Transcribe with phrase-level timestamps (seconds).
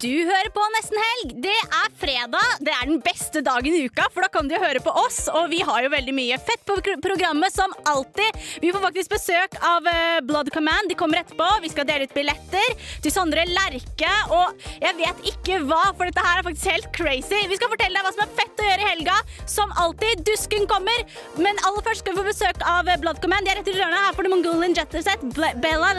[0.00, 1.32] Du hører på Nesten Helg.
[1.44, 2.52] Det er fredag.
[2.64, 5.26] Det er den beste dagen i uka, for da kan du høre på oss.
[5.28, 8.38] Og vi har jo veldig mye fett på programmet, som alltid.
[8.62, 10.88] Vi får faktisk besøk av eh, Blood Command.
[10.88, 11.48] De kommer etterpå.
[11.64, 12.72] Vi skal dele ut billetter
[13.04, 14.14] til Sondre Lerche.
[14.32, 17.42] Og jeg vet ikke hva, for dette her er faktisk helt crazy.
[17.50, 19.18] Vi skal fortelle deg hva som er fett å gjøre i helga.
[19.44, 20.24] Som alltid.
[20.30, 21.04] Dusken kommer.
[21.36, 23.44] Men aller først skal vi få besøk av eh, Blood Command.
[23.44, 24.06] De er rett i hjørnet.
[24.06, 25.28] Her får du Mongolian Jetterset,
[25.60, 25.92] Bella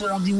[0.00, 0.32] Nay.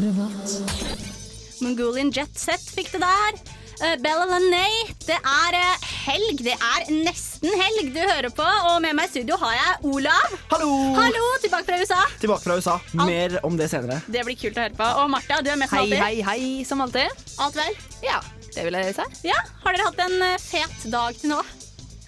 [1.61, 3.36] Mongolian Jet Set fikk det der.
[3.80, 6.41] Uh, Bella Lanay, det er uh, helg.
[6.47, 8.47] Det er nesten helg du hører på.
[8.70, 10.34] Og med meg i studio har jeg Olav.
[10.55, 10.72] Hallo!
[10.97, 12.00] Hallo, tilbake fra USA.
[12.25, 12.78] Tilbake fra USA.
[13.05, 14.00] Mer om det senere.
[14.08, 14.91] Det blir kult å høre på.
[15.03, 16.05] Og Martha, du er med som Hei, alltid.
[16.06, 17.25] hei, hei, hei, som alltid.
[17.44, 17.81] Alt vel?
[18.06, 18.22] Ja,
[18.56, 19.11] det vil jeg si.
[19.28, 21.44] Ja, Har dere hatt en uh, fet dag til nå?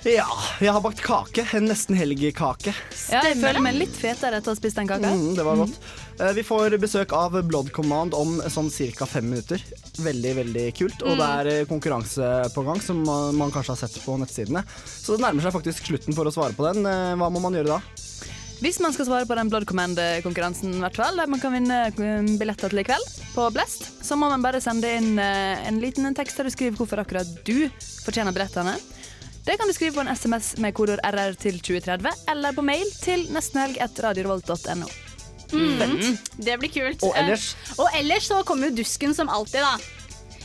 [0.03, 0.27] Ja,
[0.59, 1.45] jeg har bakt kake.
[1.55, 2.73] En nesten helgkake.
[3.13, 5.13] Ja, jeg føler meg litt fetere etter å ha spist den kaka.
[5.15, 5.77] Mm, det var godt.
[5.79, 6.02] Eh,
[6.37, 9.09] Vi får besøk av Blood Command om sånn ca.
[9.11, 9.63] fem minutter.
[10.05, 11.03] Veldig, veldig kult.
[11.03, 14.63] Og det er eh, konkurranse på gang, som man kanskje har sett på nettsidene.
[14.87, 16.87] Så det nærmer seg faktisk slutten for å svare på den.
[16.87, 18.09] Eh, Hva må man gjøre da?
[18.63, 22.79] Hvis man skal svare på den Blood Command-konkurransen, der man kan vinne eh, billetter til
[22.79, 26.47] i kveld på Blest, så må man bare sende inn eh, en liten tekst der
[26.47, 27.67] du skriver hvorfor akkurat du
[28.05, 28.77] fortjener billettene.
[29.43, 32.87] Det kan du skrive på en SMS med kodord RR til 2030, eller på mail
[33.03, 35.12] til nestenhelg.radiorevolt.no.
[35.53, 36.19] Mm.
[36.37, 37.03] Det blir kult.
[37.07, 37.53] Og ellers?
[37.55, 39.77] Eh, og ellers så kommer jo Dusken som alltid, da.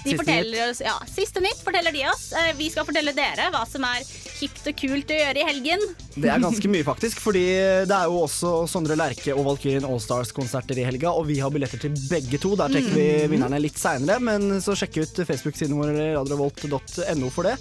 [0.08, 0.56] De Siste nytt.
[0.70, 2.30] oss, ja, Siste nytt forteller de oss.
[2.32, 4.06] Eh, Vi skal fortelle dere hva som er
[4.38, 5.84] hipt og kult å gjøre i helgen.
[6.16, 7.20] Det er ganske mye, faktisk.
[7.20, 7.44] Fordi
[7.90, 11.12] det er jo også Sondre Lerche og Valkyrien Allstars-konserter i helga.
[11.12, 12.56] Og vi har billetter til begge to.
[12.56, 14.22] Der trekker vi vinnerne litt seinere.
[14.24, 15.92] Men så sjekk ut Facebook-siden vår,
[16.22, 17.58] radiovolt.no for det.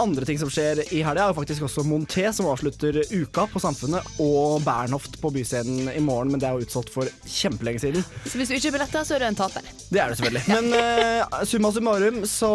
[0.00, 4.06] Andre ting som skjer i helga, er faktisk også Monté, som avslutter uka på Samfunnet,
[4.22, 8.04] og Bernhoft på Byscenen i morgen, men det er jo utsolgt for kjempelenge siden.
[8.24, 9.68] Så hvis du ikke har billetter, så er du en taper.
[9.92, 10.44] Det er du selvfølgelig.
[10.48, 12.52] Men uh, summa summarum så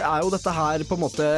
[0.00, 1.28] er jo dette her på en måte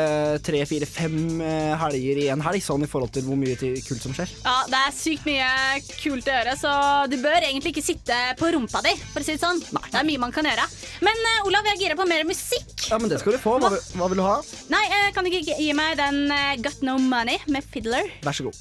[0.46, 4.04] tre, fire, fem eh, helger i en helg, sånn i forhold til hvor mye kult
[4.04, 4.32] som skjer.
[4.46, 5.50] Ja, Det er sykt mye
[5.98, 6.72] kult å gjøre, så
[7.10, 8.94] du bør egentlig ikke sitte på rumpa di.
[9.12, 9.60] for å si Det sånn.
[9.60, 10.64] Det er mye man kan gjøre.
[11.04, 12.88] Men uh, Olav, jeg er gira på mer musikk.
[12.88, 13.58] Ja, men det skal du få.
[13.60, 14.38] Hva, hva vil du ha?
[14.72, 18.06] Nei, eh, Kan du ikke gi meg den eh, Got No Money med Fiddler?
[18.22, 18.54] Vær så god.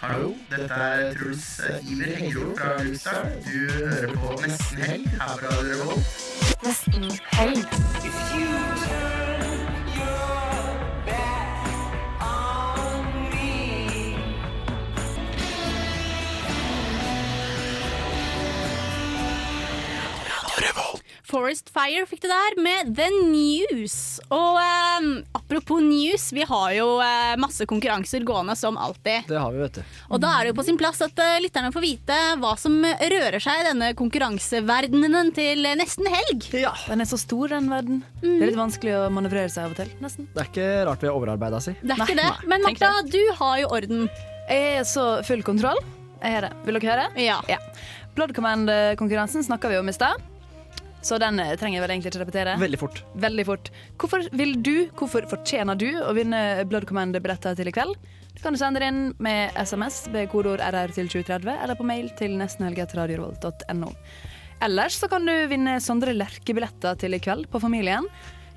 [0.00, 3.22] Hallo, dette er Truls Iver Hengro fra Lukestad.
[3.46, 6.04] Du hører på Nesten Helg her på Radio Revolt.
[21.28, 24.16] Forest Fire fikk det der med The News.
[24.32, 29.28] Og eh, apropos news, vi har jo eh, masse konkurranser gående som alltid.
[29.28, 29.98] Det har vi, vet du.
[30.08, 32.78] Og da er det jo på sin plass at eh, lytterne får vite hva som
[32.80, 36.48] rører seg i denne konkurranseverdenen til nesten helg.
[36.56, 36.72] Ja.
[36.88, 38.00] Den er så stor, den verden.
[38.22, 40.30] Det er litt vanskelig å manøvrere seg av og til, nesten.
[40.32, 41.76] Det er ikke rart vi har overarbeida si.
[41.82, 42.48] Det er Nei, ikke det.
[42.48, 44.08] Men Martha, du har jo orden.
[44.48, 45.84] Jeg er så full kontroll.
[46.22, 46.54] Jeg har det.
[46.64, 47.06] Vil dere høre?
[47.20, 47.60] Ja.
[48.16, 50.24] Blood Command-konkurransen snakka vi om i stad.
[51.02, 52.54] Så den eh, trenger jeg vel egentlig ikke repetere.
[52.60, 53.02] Veldig fort.
[53.22, 53.70] Veldig fort.
[54.00, 57.94] Hvorfor vil du, hvorfor fortjener du å vinne Blood Command-billetter til i kveld?
[58.34, 62.10] Du kan sende det inn med SMS ved kodeord RR til 2030, eller på mail
[62.18, 63.92] til nestenhelg.radiorevolt.no.
[64.62, 68.06] Ellers så kan du vinne Sondre Lerche-billetter til i kveld på Familien.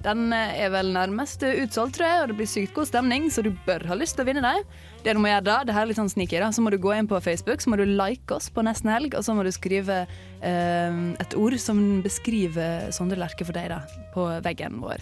[0.06, 3.46] Den eh, er vel nærmest utsolgt, tror jeg, og det blir sykt god stemning, så
[3.46, 4.66] du bør ha lyst til å vinne dem.
[5.02, 6.78] Det du må gjøre da, det her er litt sånn sneaky, da, så må du
[6.82, 9.42] gå inn på Facebook, så må du like oss på Nesten Helg, og så må
[9.48, 13.82] du skrive eh, et ord som beskriver Sondre Lerche for deg, da,
[14.14, 15.02] på veggen vår.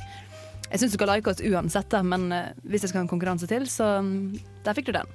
[0.69, 3.11] Jeg syns du skal like oss uansett, da, men eh, hvis jeg skal ha en
[3.11, 5.11] konkurranse til, så mm, der fikk du den.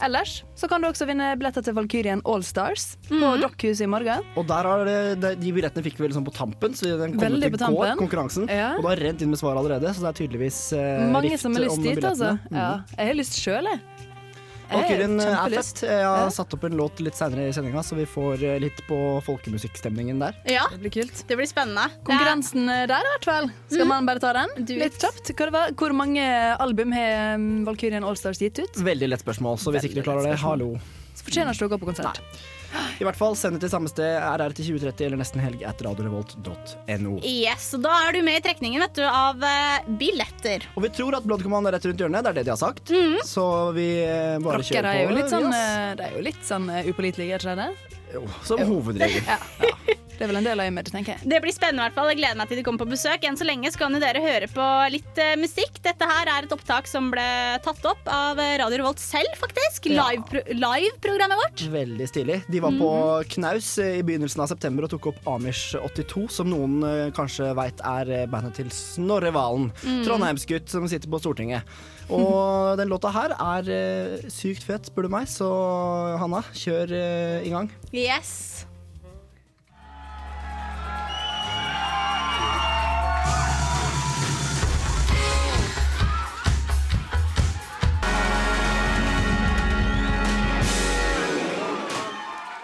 [0.00, 3.42] Ellers så kan du også vinne billetter til Valkyrien Allstars på Mhm.
[3.42, 4.22] Dokkhuset i morgen.
[4.40, 7.26] Og der har det, det, de billettene fikk vi liksom på tampen, så den kom
[7.26, 8.46] Veldig ut i går, konkurransen.
[8.48, 8.70] Ja.
[8.78, 11.44] Og det har rent inn med svar allerede, så det er tydeligvis eh, Mange rift
[11.44, 12.30] som har lyst om dit, altså.
[12.32, 12.56] Mm -hmm.
[12.56, 12.70] Ja.
[12.96, 13.80] Jeg har lyst sjøl, jeg.
[14.70, 15.82] Valkyrien er fett.
[15.86, 18.80] Jeg har satt opp en låt litt seinere i sendinga, så vi får eh, litt
[18.88, 20.38] på folkemusikkstemningen der.
[20.50, 21.24] Ja, Det blir kult.
[21.26, 21.88] det blir spennende.
[22.06, 23.50] Konkurransen eh, der, i hvert fall.
[23.72, 24.54] Skal man bare ta den?
[24.80, 25.34] Litt kjapt.
[25.80, 26.24] Hvor mange
[26.60, 28.80] album har um, Valkyrien Allstars gitt ut?
[28.80, 30.74] Veldig lett spørsmål, så hvis ikke du klarer det, hallo.
[31.18, 32.22] Så fortjener ikke å gå på konsert.
[33.00, 35.80] I hvert fall send det til samme sted, RR til 2030 eller nesten helg at
[35.86, 37.14] radiorevolt.no.
[37.24, 40.66] Yes, og Da er du med i trekningen vet du, av eh, billetter.
[40.76, 42.60] Og vi tror at Blood Command er rett rundt hjørnet, det er det de har
[42.60, 42.92] sagt.
[43.24, 44.98] Så vi eh, bare Rockere kjører på.
[44.98, 45.64] er jo litt sånn, ass.
[45.64, 47.96] eh, de er jo litt sånn eh, upålitelige, er ikke det?
[48.10, 49.22] Jo, som hovedregel.
[49.30, 49.40] Ja.
[50.20, 51.28] Det er vel en del av imaget, tenker jeg.
[51.32, 51.80] Det blir spennende.
[51.80, 52.10] i hvert fall.
[52.12, 53.22] Jeg gleder meg til de kommer på besøk.
[53.24, 55.78] Enn så lenge så kan jo dere høre på litt uh, musikk.
[55.80, 57.24] Dette her er et opptak som ble
[57.64, 59.88] tatt opp av eh, Radio Revolt selv, faktisk.
[59.88, 60.10] Ja.
[60.10, 61.64] Live- Live-programmet vårt.
[61.72, 62.36] Veldig stilig.
[62.52, 62.92] De var på
[63.32, 67.54] knaus eh, i begynnelsen av september og tok opp Amish 82, som noen uh, kanskje
[67.56, 69.70] veit er bandet til Snorre Valen.
[70.04, 71.64] Trondheimsgutt som sitter på Stortinget.
[72.12, 75.48] Og den låta her er uh, sykt fet, spør du meg, så
[76.20, 77.72] Hanna, kjør uh, i gang.
[77.96, 78.66] Yes.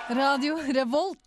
[0.08, 1.19] Radio Revolt.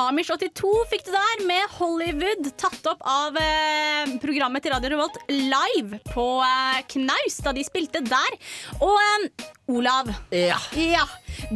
[0.00, 5.18] Amish 82 fikk du der med Hollywood, tatt opp av eh, programmet til Radio Revolt
[5.28, 8.38] live på eh, Knaus da de spilte der.
[8.80, 10.56] Og eh, Olav, Ja.
[10.80, 11.04] ja,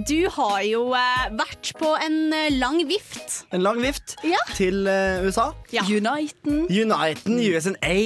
[0.08, 3.40] du har jo eh, vært på en eh, lang vift.
[3.56, 4.40] En lang vift Ja.
[4.58, 5.48] til eh, USA.
[5.74, 5.86] Ja.
[5.88, 6.66] Uniten.
[6.68, 7.96] Uniten, USNA.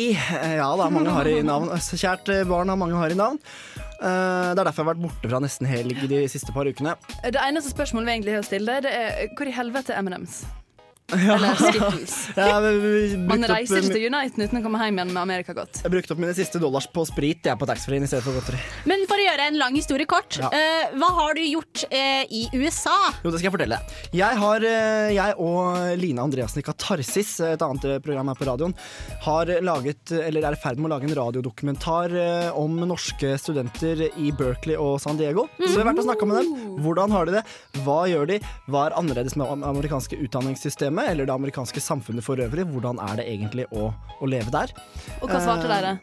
[0.60, 1.74] Ja da, mange har i navn.
[1.90, 3.42] Kjært barn har mange har i navn.
[4.00, 6.94] Eh, Det er derfor jeg har vært borte fra nesten helg de siste par ukene.
[7.24, 10.44] Det eneste spørsmålet vi egentlig har å stille det er hvor i helvete er M&M's?
[11.12, 12.14] Eller Skittles.
[13.30, 15.80] Man reiser ikke til Uniten uten å komme hjem igjen med Amerikagott.
[15.84, 18.60] jeg brukte opp mine siste dollars på sprit jeg, på taxfree-en i stedet for godteri.
[18.90, 20.50] Men for å gjøre en lang historie kort, Ja.
[20.52, 22.96] uh, hva har du gjort uh, i USA?
[23.24, 23.80] Jo, det skal jeg fortelle.
[24.16, 28.74] Jeg, har, uh, jeg og Andreassen i Katarsis, et annet program her på radioen,
[29.24, 32.12] har laget, eller er i ferd med å lage en radiodokumentar
[32.58, 35.46] om norske studenter i Berkeley og San Diego.
[35.58, 36.76] Så vi har vært og snakka med dem.
[36.84, 37.44] Hvordan har de det?
[37.84, 38.40] Hva gjør de?
[38.70, 42.66] Hva er annerledes med det amerikanske utdanningssystemet eller det amerikanske samfunnet for øvrig?
[42.68, 44.72] Hvordan er det egentlig å, å leve der?
[45.20, 45.98] Og hva svarte dere?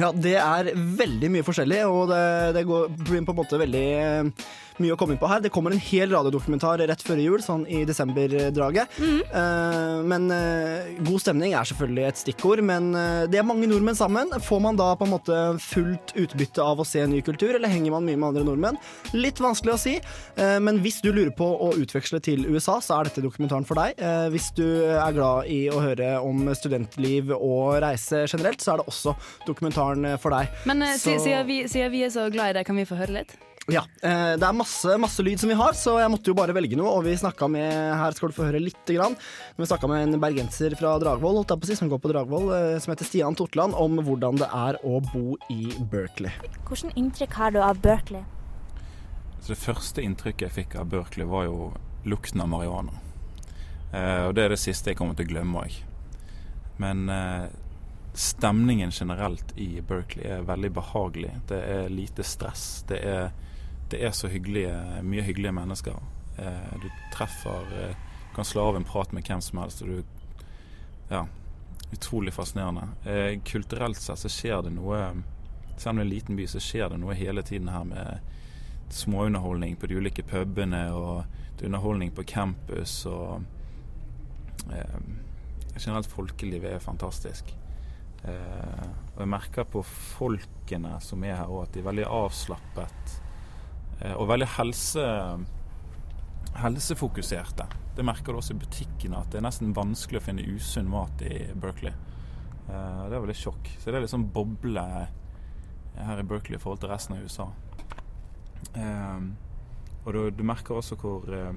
[0.00, 2.24] Ja, det er veldig mye forskjellig, og det,
[2.56, 4.48] det går, blir på en måte veldig eh,
[4.80, 5.40] mye å komme inn på her.
[5.44, 8.88] Det kommer en hel radiodokumentar rett før jul, sånn i desemberdraget.
[9.02, 13.98] Eh, men eh, god stemning er selvfølgelig et stikkord, men eh, det er mange nordmenn
[13.98, 14.32] sammen.
[14.42, 17.94] Får man da på en måte fullt utbytte av å se ny kultur, eller henger
[17.96, 18.80] man mye med andre nordmenn?
[19.16, 19.94] Litt vanskelig å si,
[20.36, 23.98] men hvis du lurer på å utveksle til USA, så er dette dokumentaren for deg.
[24.32, 28.88] Hvis du er glad i å høre om studentliv og reise generelt, så er det
[28.92, 29.14] også
[29.48, 30.50] dokumentaren for deg.
[30.68, 33.20] Men Så- siden vi, siden vi er så glad i det, kan vi få høre
[33.20, 33.36] litt?
[33.70, 36.54] Ja, eh, Det er masse, masse lyd som vi har, så jeg måtte jo bare
[36.56, 36.96] velge noe.
[36.96, 37.70] Og vi snakket med
[38.00, 39.14] her skal du få høre lite grann.
[39.56, 42.10] Vi snakka med en bergenser fra Dragvoll holdt jeg på å si, som går på
[42.10, 46.34] Dragvoll, eh, som heter Stian Totland, om hvordan det er å bo i Berkeley.
[46.66, 48.26] Hvilket inntrykk har du av Berkeley?
[49.42, 51.72] Så det første inntrykket jeg fikk av Berkeley, var jo
[52.06, 52.98] lukten av marihuana.
[53.92, 55.78] Eh, og det er det siste jeg kommer til å glemme òg.
[56.82, 57.46] Men eh,
[58.14, 61.32] stemningen generelt i Berkeley er veldig behagelig.
[61.48, 62.84] Det er lite stress.
[62.88, 63.32] Det er,
[63.92, 64.72] det er så hyggelige,
[65.04, 66.00] mye hyggelige mennesker.
[66.38, 69.82] Eh, du treffer du Kan slå av en prat med hvem som helst.
[69.82, 70.04] Og du
[71.10, 71.26] Ja.
[71.92, 72.88] Utrolig fascinerende.
[73.04, 75.22] Eh, kulturelt sett så skjer det noe
[75.76, 78.20] Selv om det er en liten by, så skjer det noe hele tiden her med
[78.90, 81.24] småunderholdning på de ulike pubene, og
[81.56, 83.42] det er underholdning på campus, og
[84.70, 85.00] eh,
[85.78, 87.56] Generelt folkelivet er fantastisk.
[88.24, 93.14] Eh, og jeg merker på folkene som er her òg, at de er veldig avslappet.
[94.02, 95.06] Eh, og veldig helse,
[96.58, 97.68] helsefokuserte.
[97.96, 101.22] Det merker du også i butikkene, at det er nesten vanskelig å finne usunn mat
[101.26, 101.94] i Berkeley.
[102.68, 103.74] Eh, det er veldig sjokk.
[103.78, 104.86] Så det er litt sånn boble
[105.96, 107.50] her i Berkeley i forhold til resten av USA.
[108.74, 109.20] Eh,
[110.02, 111.52] og du, du merker også hvor eh,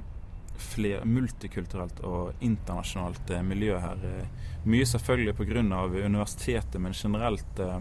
[0.62, 4.04] fler, multikulturelt og internasjonalt eh, miljø her.
[4.06, 5.64] Eh, mye selvfølgelig pga.
[6.06, 7.80] universitetet, men generelt eh,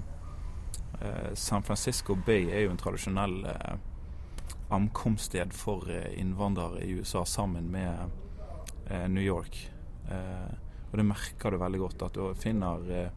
[1.01, 3.75] eh, San Francisco Bay er jo en tradisjonell eh,
[4.69, 8.11] ankomststed for eh, innvandrere i USA sammen med
[8.91, 9.71] eh, New York.
[10.11, 10.53] Eh,
[10.91, 13.09] og det merker du veldig godt, at du finner, eh,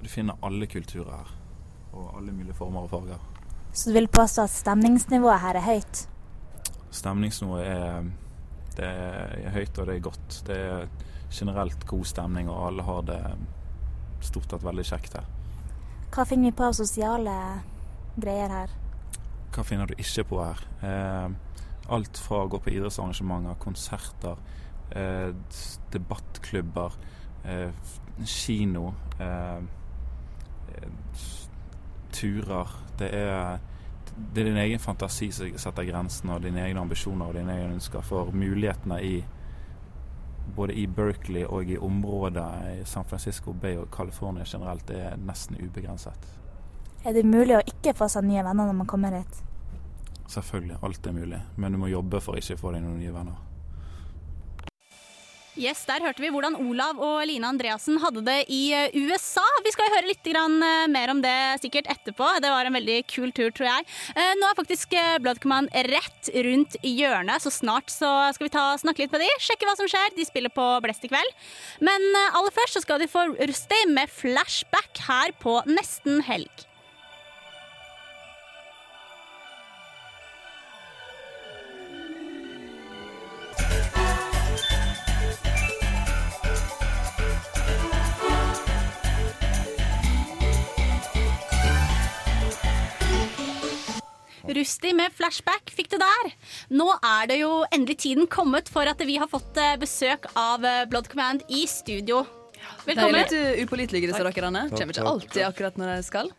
[0.00, 1.32] du finner alle kulturer her.
[1.94, 3.18] Og alle mulige former og farger.
[3.72, 6.04] Så du vil påstå at stemningsnivået her er høyt?
[6.94, 8.08] Stemningsnivået er,
[8.76, 10.40] det er høyt og det er godt.
[10.46, 10.88] Det er
[11.34, 13.20] generelt god stemning, og alle har det
[14.22, 15.26] stort sett veldig kjekt her.
[16.14, 17.34] Hva finner vi på av sosiale
[18.14, 18.74] greier her?
[19.54, 20.62] Hva finner du ikke på her?
[20.82, 21.34] Eh,
[21.94, 24.40] alt fra å gå på idrettsarrangementer, konserter,
[24.90, 25.30] eh,
[25.92, 26.96] debattklubber,
[27.44, 27.70] eh,
[28.24, 28.94] kino,
[32.12, 32.68] turer.
[32.98, 33.58] Det er,
[34.34, 37.74] det er din egen fantasi som setter grensene, og dine egne ambisjoner og dine egne
[37.74, 38.02] ønsker.
[38.02, 39.24] For mulighetene i
[40.56, 42.46] både i Berkeley og i området
[42.80, 46.43] i San Francisco Bay og California generelt er nesten ubegrenset.
[47.04, 49.40] Er det mulig å ikke få seg nye venner når man kommer hit?
[50.32, 51.40] Selvfølgelig, alt er mulig.
[51.60, 53.42] Men du må jobbe for ikke å få deg noen nye venner.
[55.54, 59.44] Yes, Der hørte vi hvordan Olav og Line Andreassen hadde det i eh, USA.
[59.62, 62.26] Vi skal høre litt eh, mer om det sikkert etterpå.
[62.42, 63.86] Det var en veldig kul tur, tror jeg.
[64.16, 65.14] Eh, Nå er faktisk eh,
[65.92, 69.78] rett rundt hjørnet, så snart så skal vi ta snakke litt med de, sjekke hva
[69.78, 70.16] som skjer.
[70.18, 71.38] De spiller på Blest i kveld.
[71.78, 72.02] Men
[72.34, 76.66] aller først så skal de få Rusty med flashback her på nesten helg.
[94.44, 96.32] Rusty med flashback fikk det der.
[96.76, 100.64] Nå er det jo endelig tiden kommet for at vi har fått eh, besøk av
[100.68, 102.24] eh, Blood Command i studio.
[102.84, 103.12] Velkommen.
[103.12, 104.66] De er litt uh, upålitelige, disse rockerne.
[104.72, 106.30] Kommer ikke alltid akkurat når de skal.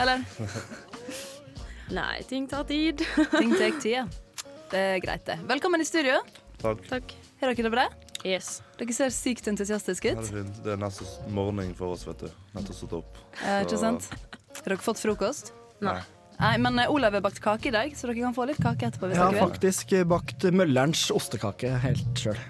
[0.00, 0.24] Eller?
[1.98, 3.04] Nei, ting tar tid.
[3.36, 4.06] Ting tar tid, ja.
[4.72, 5.36] Det er greit, det.
[5.46, 6.18] Velkommen i studio.
[6.58, 6.80] Takk.
[6.90, 7.12] Takk.
[7.40, 7.84] Har dere det bra?
[8.26, 8.56] Yes.
[8.80, 10.32] Dere ser sykt entusiastiske Ja, det ut.
[10.34, 10.58] fint.
[10.64, 12.40] Det er nesten morgen for oss, vet du.
[12.56, 13.20] Nettopp stått opp.
[13.44, 14.08] Eh, ikke sant?
[14.56, 15.52] Har dere fått frokost?
[15.84, 16.00] Nei.
[16.36, 18.90] Nei, men eh, Olav har bakt kake i dag, så dere kan få litt kake
[18.90, 19.08] etterpå.
[19.08, 19.48] hvis Jeg har dere vil.
[19.48, 22.40] faktisk bakt Møllerens ostekake helt sjøl.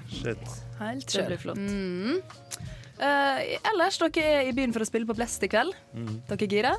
[0.80, 1.22] Helt sjøl.
[1.22, 1.60] Det blir flott.
[1.62, 2.18] Mm.
[2.96, 3.38] Uh,
[3.70, 5.76] ellers, dere er i byen for å spille på Blest i kveld.
[5.94, 6.18] Mm.
[6.30, 6.74] Dere gira?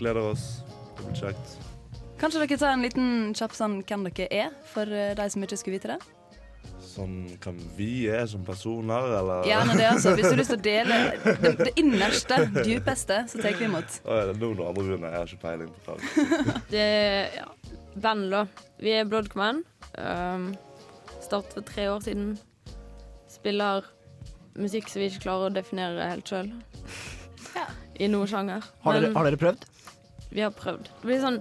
[0.00, 0.48] Gleder oss.
[0.96, 1.56] Det blir kjekt.
[2.16, 5.58] Kanskje dere tar en liten kjapp sånn hvem dere er, for eh, de som ikke
[5.60, 5.98] skulle vite det?
[6.96, 9.42] Sånn kan vi er som personer, eller?
[9.44, 10.14] Gjerne det, altså.
[10.16, 11.00] Hvis du har lyst til å dele
[11.42, 13.98] det, det innerste, dypeste, så tar vi imot.
[14.06, 15.12] Å, er det noen andre grunner?
[15.12, 16.56] Jeg har ikke peiling på det.
[16.72, 16.86] Det
[17.36, 17.46] ja,
[18.06, 18.44] band, da.
[18.80, 19.66] Vi er Blood Command.
[20.00, 20.48] Um,
[21.20, 22.32] startet for tre år siden.
[23.28, 23.84] Spiller
[24.56, 26.48] musikk som vi ikke klarer å definere helt sjøl.
[28.02, 28.64] I noen sjanger.
[28.86, 29.68] Har, dere- har dere prøvd?
[30.36, 30.88] vi har prøvd.
[31.00, 31.36] Det blir sånn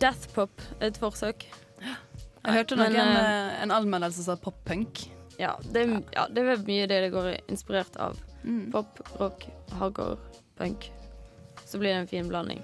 [0.00, 1.42] deathpop, et forsøk.
[2.44, 5.06] Jeg hørte noen, eh, eh, en anmeldelse som sa pop-punk.
[5.38, 8.18] Ja, det, ja, det er mye det det går inspirert av.
[8.44, 8.70] Mm.
[8.72, 9.46] Pop, rock,
[9.78, 10.18] hardcore,
[10.58, 10.90] punk.
[11.64, 12.60] Så blir det en fin blanding.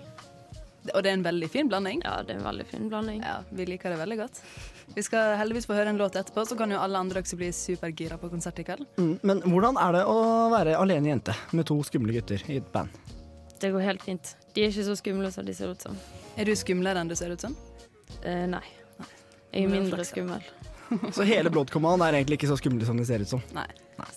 [0.95, 2.03] Og det er en veldig fin blanding.
[2.05, 3.23] Ja, det er en veldig fin blanding.
[3.25, 4.41] Ja, Vi liker det veldig godt.
[4.95, 7.51] Vi skal heldigvis få høre en låt etterpå, så kan jo alle andre også bli
[7.55, 8.87] supergira på konsert i kveld.
[8.99, 10.19] Mm, men hvordan er det å
[10.51, 12.91] være alene jente med to skumle gutter i et band?
[13.61, 14.35] Det går helt fint.
[14.55, 15.97] De er ikke så skumle som de ser ut som.
[16.37, 17.55] Er du skumlere enn du ser ut som?
[18.25, 18.65] Eh, nei.
[19.52, 20.45] Jeg er mindre skummel.
[21.14, 23.42] Så hele Blood Command er egentlig ikke så skumle som de ser ut som.
[23.54, 23.66] Nei.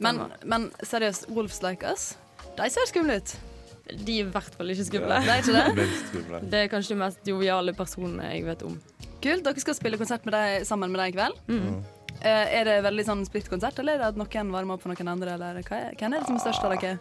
[0.01, 2.13] Men, men seriøst, Wolves Like Us,
[2.57, 3.33] de ser skumle ut.
[3.91, 5.17] De er i hvert fall ikke skumle.
[5.25, 5.87] Det er ikke det?
[6.53, 8.77] Det er kanskje de mest joviale personene jeg vet om.
[9.23, 9.43] Kult.
[9.45, 11.41] Dere skal spille konsert med deg, sammen med deg i kveld.
[11.51, 11.83] Mm.
[12.23, 15.11] Uh, er det veldig sånn splitt-konsert, eller er det at noen varmer opp for noen
[15.13, 15.35] andre?
[15.35, 16.97] Eller hva er, hvem er det som er størst av dere?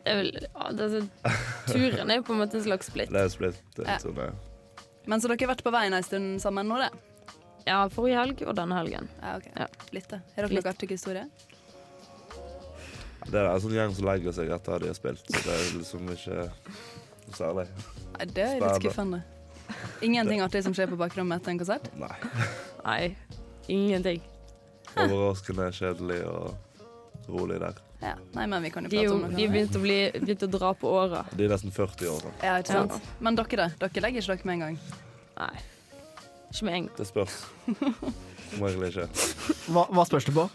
[0.00, 1.34] Det er vel, ja, det er, så-
[1.74, 3.10] turen er på en måte en slags splitt.
[3.12, 3.58] Det er splitt.
[3.76, 3.98] Det er Ja.
[4.00, 4.30] sånn, det.
[5.10, 6.90] Men så dere har vært på veien en stund sammen nå, det?
[7.66, 9.08] Ja, forrige helg og denne helgen.
[9.20, 9.48] Ja, ok.
[9.58, 9.66] Ja.
[9.96, 10.20] Litt, det.
[10.36, 11.26] Har dere noen artige historier?
[13.30, 15.52] det er en sånn gjeng som legger seg etter at de har spilt, så det
[15.54, 17.66] er liksom ikke noe særlig.
[18.16, 19.20] Nei, det er litt skuffende.
[20.06, 21.90] Ingenting artig som skjer på bakrommet etter en konsert?
[22.00, 22.14] Nei.
[22.86, 23.02] Nei,
[23.70, 24.24] ingenting.
[24.96, 27.78] Overraskende kjedelig og rolig der.
[28.00, 28.14] Ja.
[28.32, 29.30] Nei, men vi kan jo De, prate om noe.
[29.36, 31.24] de begynte begynt å, bli, begynte å dra på åra.
[31.36, 32.30] De er nesten 40 år.
[32.42, 33.10] Ja, ikke sant?
[33.20, 33.68] Men dere, da?
[33.86, 34.78] Dere legger ikke dere med en gang?
[35.40, 35.52] Nei.
[36.50, 36.90] Ikke med en gang.
[36.96, 37.36] Det spørs.
[38.58, 39.08] Må egentlig ikke.
[39.70, 40.46] Hva, hva spørs det på?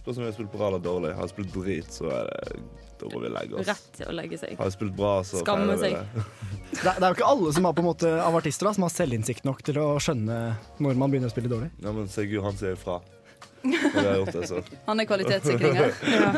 [0.00, 1.12] Spørs om vi har spilt bra eller dårlig.
[1.18, 2.62] Har jeg spilt drit, så er det
[3.00, 3.68] Da må vi legge oss.
[3.68, 4.56] Rett til å legge seg.
[4.58, 5.94] Har jeg spilt bra, så Skamme seg.
[6.00, 6.24] det.
[6.70, 8.70] Det er, det er jo ikke alle som har på en måte av artister da,
[8.76, 10.36] som har selvinnsikt nok til å skjønne
[10.80, 11.66] når man begynner å spille dårlig.
[11.82, 13.00] Ja, men Sigurd han sier ifra.
[13.62, 14.60] Når vi har gjort det, så.
[14.86, 15.90] Han er kvalitetssikringer.
[16.10, 16.30] Ja.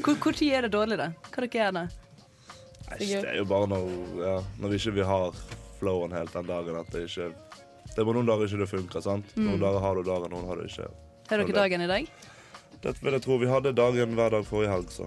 [0.00, 1.10] Hvor, hvor tid er det dårlig, da?
[1.28, 1.82] Hva dere gjør da?
[2.98, 3.84] Det er jo bare når,
[4.24, 5.36] ja, når vi ikke vi har
[5.78, 9.04] flowen helt den dagen at det ikke Det er bare noen dager ikke det funker,
[9.04, 9.30] sant?
[9.36, 9.62] Noen Mm.
[9.62, 10.88] dager har du dagen, noen har du ikke.
[11.30, 12.08] Har dere dagen i dag?
[12.82, 13.36] Det vil jeg tro.
[13.38, 15.06] Vi hadde dagen hver dag forrige helg, så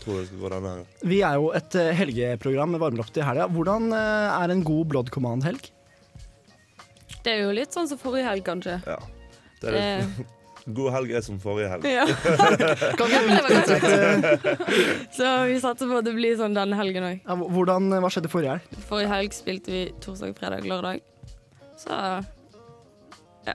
[0.00, 3.24] tror det skal gå denne her Vi er jo et eh, helgeprogram med varmelapp til
[3.26, 3.46] helga.
[3.52, 5.70] Hvordan eh, er en god Blood Command-helg?
[7.24, 8.78] Det er jo litt sånn som forrige helg, kanskje.
[8.86, 8.98] Ja.
[9.60, 9.76] Det er
[10.06, 10.20] litt,
[10.76, 11.84] god helg er som forrige helg.
[11.90, 12.04] Ja.
[12.98, 13.16] Kan du
[15.16, 17.20] Så vi satser på at det blir sånn denne helgen òg.
[17.26, 18.80] ja, hvordan, Hva skjedde forrige helg?
[18.88, 21.02] Forrige helg spilte vi torsdag, fredag, lørdag.
[21.80, 21.96] Så
[23.48, 23.54] ja.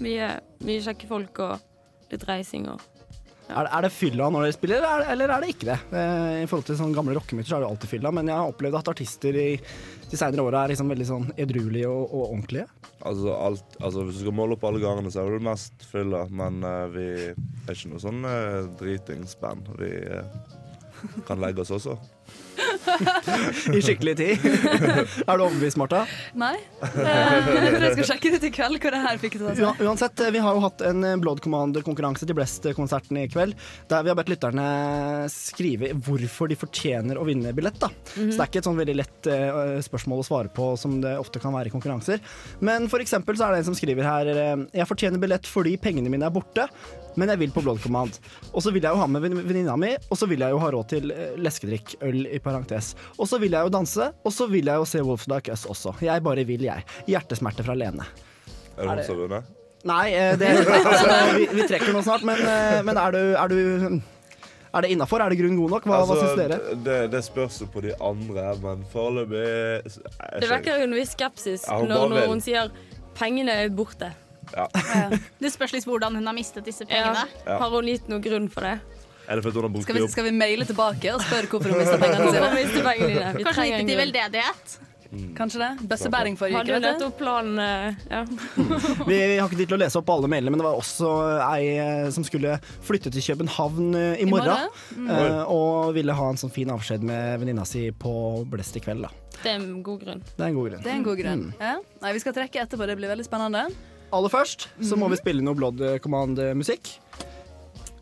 [0.00, 0.30] Mye,
[0.64, 1.58] mye kjekke folk og
[2.12, 2.80] litt reising og
[3.50, 5.66] Er, det- er det fylla når dere spiller, eller er, det- eller er det ikke
[5.66, 5.78] det?
[5.90, 8.78] Eh, I forhold til sånne gamle rockemyter er det alltid fylla, men jeg har opplevd
[8.78, 9.48] at artister i
[10.10, 12.66] de seinere åra er liksom veldig sånn edruelige og, og ordentlige.
[13.06, 16.24] Altså, alt, altså Hvis du skal måle opp alle gangene, så er det mest fylla.
[16.34, 19.70] Men uh, vi er ikke noe sånn uh, dritingsband.
[19.78, 21.96] Vi uh, kan legge oss også.
[23.76, 24.44] I skikkelig tid.
[25.28, 26.02] er du overbevist, Marta?
[26.38, 26.54] Nei.
[26.84, 27.50] Eh,
[27.80, 29.86] Jeg skal sjekke ut i kveld hva det her fikk til å Ua- si.
[29.86, 33.56] Uansett, eh, vi har jo hatt en eh, Blood Commander-konkurranse til Blest-konserten i kveld,
[33.90, 34.66] der vi har bedt lytterne
[35.32, 37.78] skrive hvorfor de fortjener å vinne billett.
[37.82, 37.90] da.
[38.14, 41.14] Så det er ikke et sånn veldig lett uh, spørsmål å svare på som det
[41.20, 42.20] ofte kan være i konkurranser.
[42.64, 44.30] Men for eksempel så er det en som skriver her
[44.74, 46.66] Jeg fortjener billett fordi pengene mine er borte,
[47.18, 48.18] men jeg vil på Blood Command.
[48.52, 50.70] Og så vil jeg jo ha med venninna mi, og så vil jeg jo ha
[50.74, 52.92] råd til eh, leskedrikk, øl i parentes.
[53.18, 55.66] Og så vil jeg jo danse, og så vil jeg jo se Wolf Like Us
[55.70, 55.96] også.
[56.04, 56.86] Jeg bare vil, jeg.
[57.10, 58.06] Hjertesmerte fra Lene.
[58.76, 59.56] Er det hun som har vunnet?
[59.90, 60.48] Nei, eh, det,
[60.92, 63.60] altså, vi, vi trekker nå snart, men, eh, men er du, er du
[64.70, 65.22] er det innafor?
[65.24, 65.86] Er det grunn god nok?
[65.90, 66.58] Hva, hva syns dere?
[66.60, 69.42] Altså, Det, det spørs jo på de andre, men foreløpig
[70.44, 72.70] Det vekker en viss skepsis Ja, når, når hun sier
[73.18, 74.12] pengene er borte.
[74.54, 74.66] Ja.
[75.40, 77.26] Det spørs litt hvordan hun har mistet disse pengene.
[77.46, 77.58] Ja.
[77.62, 78.76] Har hun gitt noen grunn for det?
[79.30, 81.98] Eller for hun har Skal vi, skal vi maile tilbake og spørre hvorfor hun mista
[82.02, 82.52] pengene sine?
[82.58, 83.34] mistet pengene dine?
[83.38, 84.78] Vi Kanskje litt en til veldedighet.
[85.34, 85.88] Kanskje det?
[85.90, 86.70] Bøssebæring forrige uke.
[86.70, 86.84] Har du.
[86.86, 88.20] nettopp planen eh, Ja.
[89.08, 91.08] Vi har ikke tid til å lese opp alle mailene, men det var også
[91.48, 92.52] ei eh, som skulle
[92.86, 94.68] flytte til København i i I morgen.
[94.94, 95.08] Mm.
[95.10, 98.12] eh, Og ville ha en sånn fin avskjed med venninna si på
[98.50, 99.02] Blest i kveld.
[99.02, 99.10] da.
[99.42, 100.22] Det er en god grunn.
[100.36, 100.82] Det er en god grunn.
[100.86, 101.44] Det er en god grunn.
[101.50, 101.54] Mm.
[101.58, 101.74] Ja.
[102.06, 103.66] Nei, vi skal trekke etterpå, det blir veldig spennende.
[104.10, 106.96] Aller først så må vi spille noe Blood Command-musikk.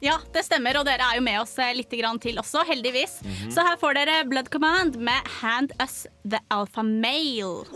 [0.00, 3.18] Ja, det stemmer, og dere er jo med oss eh, litt til også, heldigvis.
[3.50, 7.66] Så her får dere Blood Command med Hand Us The Alpha Male.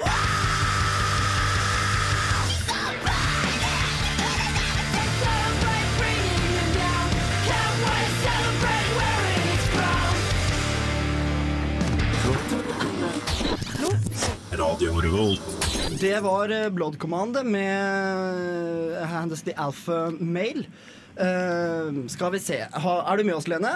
[16.02, 17.78] Det var eh, Blood Command med
[18.98, 20.64] eh, the Alpha Male.
[21.12, 22.56] Uh, skal vi se.
[22.58, 23.70] Ha, er du med oss, Lene?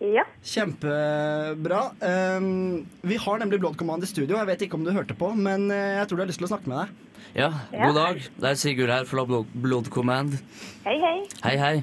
[0.00, 0.24] Ja.
[0.40, 1.82] Kjempebra.
[2.00, 4.38] Um, vi har nemlig Blood Command i studio.
[4.38, 6.48] Jeg vet ikke om du hørte på, men eh, jeg tror du har lyst til
[6.48, 7.20] å snakke med deg.
[7.34, 7.52] Ja.
[7.74, 8.24] Ja, god dag.
[8.40, 10.40] Det er Sigurd her fra Blood, Blood Command.
[10.88, 11.14] Hei, hei.
[11.44, 11.76] Hei, hei.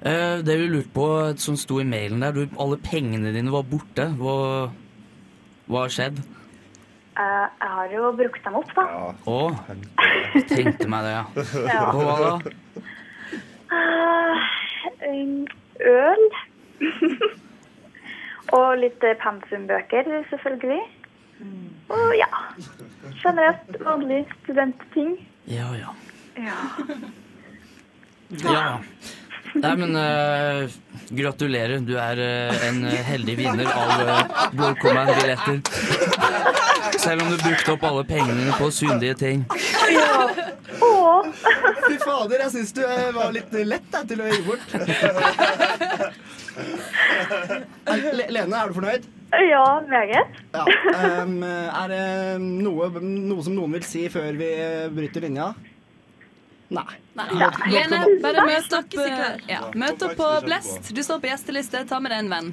[0.00, 3.68] Uh, det vi lurte på, som sto i mailen der, du, alle pengene dine var
[3.68, 4.14] borte.
[4.16, 4.70] Hva,
[5.68, 6.24] hva har skjedd?
[7.18, 8.84] Eh, jeg har jo brukt dem opp, da.
[9.26, 9.38] Å,
[10.48, 11.24] tenkte meg det, ja.
[11.72, 11.82] Ja.
[11.90, 12.32] Og hva da?
[13.74, 15.18] Eh,
[15.90, 16.24] øl.
[18.56, 20.80] Og litt eh, pensumbøker, selvfølgelig.
[21.90, 22.28] Og ja,
[23.22, 25.16] generelt vanlig studentting.
[25.50, 25.94] Ja, ja.
[26.38, 26.58] Ja.
[28.30, 28.76] Ja, ja.
[29.54, 30.70] Nei, men uh,
[31.10, 31.80] gratulerer.
[31.82, 34.20] Du er uh, en eh, heldig vinner av uh,
[34.54, 35.60] Blood Command-billetter.
[37.00, 39.44] Selv om du brukte opp alle pengene på syndige ting.
[39.90, 40.28] ja.
[40.80, 41.26] Åh.
[41.88, 42.82] Fy fader, jeg syns du
[43.16, 44.66] var litt lett da, til å gi bort.
[47.90, 49.08] Le Lene, er du fornøyd?
[49.50, 50.38] Ja, meget.
[50.54, 50.64] Ja.
[51.22, 52.04] Um, er det
[52.42, 54.50] noe, noe som noen vil si før vi
[54.94, 55.52] bryter linja?
[56.70, 56.84] Nei.
[57.18, 57.26] Nei.
[57.72, 60.92] Lene, bare møt opp, eh, ja, møt opp på Blest.
[60.94, 61.82] Du står på gjesteliste.
[61.90, 62.52] Ta med deg en venn.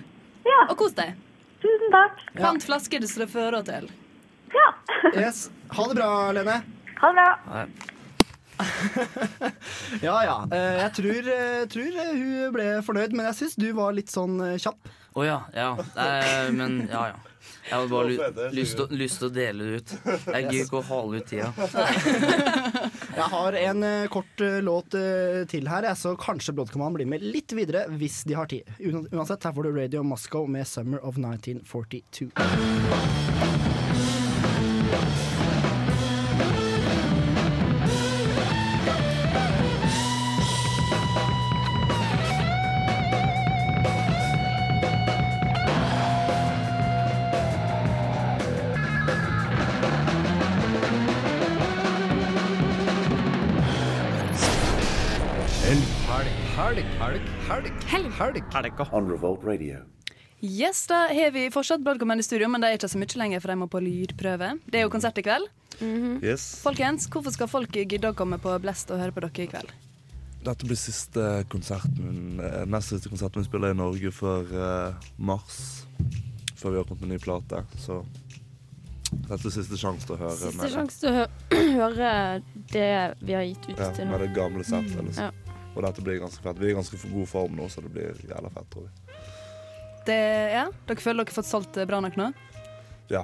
[0.69, 1.13] Og kos deg.
[1.61, 2.23] Tusen takk.
[2.37, 3.89] Pant flaske du skal føre til.
[5.13, 5.47] Yes.
[5.75, 6.57] Ha det bra, Lene.
[7.01, 7.67] Ha det bra.
[10.01, 10.37] Ja ja.
[10.51, 14.39] Eh, Jeg tror, eh, tror hun ble fornøyd, men jeg syns du var litt sånn
[14.57, 14.89] kjapp.
[15.17, 15.77] Å ja, ja.
[15.95, 17.15] Nei, men ja, ja.
[17.67, 18.15] Jeg hadde bare ly
[18.55, 19.89] lyst, til, lyst til å dele det ut.
[20.05, 21.51] Jeg gidder ikke å hale ut tida.
[23.17, 27.21] Jeg har en uh, kort uh, låt uh, til her, så kanskje Blood blir med
[27.25, 28.61] litt videre hvis de har tid.
[29.11, 33.76] Uansett, her får du Radio Moscow med 'Summer of 1942'.
[56.57, 58.79] Helg, helg, helg, helg, helg, helg.
[58.89, 59.83] On Revolt Radio.
[60.41, 63.43] Yes, da har vi fortsatt Bloodcommand i studio, men det er ikke så mye lenger,
[63.43, 64.47] for de må på lydprøve.
[64.65, 65.45] Det er jo konsert i kveld.
[66.25, 66.47] Yes.
[66.63, 69.75] Folkens, hvorfor skal folk gidde å komme på Blest og høre på dere i kveld?
[70.47, 75.59] Dette blir siste konserten, eh, nest siste konserten vi spiller i Norge før uh, mars.
[76.57, 77.61] Før vi har kommet med ny plate.
[77.77, 77.99] Så
[79.11, 81.27] dette er siste sjanse til å høre Siste sjanse til å hø
[81.83, 82.13] høre
[82.73, 84.15] det vi har gitt ut ja, til nå.
[84.15, 85.03] med det gamle settet.
[85.05, 85.29] Liksom.
[85.29, 85.46] Ja.
[85.77, 86.57] Og dette blir ganske fett.
[86.57, 89.15] Vi er i ganske god form nå, så det blir jævla fett, tror vi.
[90.07, 90.17] Det,
[90.55, 92.31] ja, dere føler dere har fått solgt bra nok nå?
[93.11, 93.21] Ja.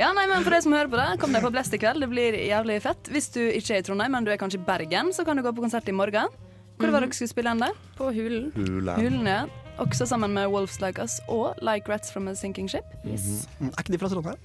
[0.00, 2.00] Ja, nei, men For de som hører på det, kom deg på Blest i kveld.
[2.04, 3.10] Det blir jævlig fett.
[3.12, 5.42] Hvis du ikke er i Trondheim, men du er kanskje i Bergen, så kan du
[5.44, 6.30] gå på konsert i morgen.
[6.80, 7.60] Hvor var dere skulle spille hen?
[7.98, 8.48] På Hulen.
[8.56, 8.94] Hulen.
[8.96, 9.42] Hulen, ja.
[9.80, 12.84] Også sammen med Wolves Like Us og Like Rats From A Sinking Ship.
[13.04, 13.46] Yes.
[13.60, 14.40] Mm, Er ikke de fra Trondheim?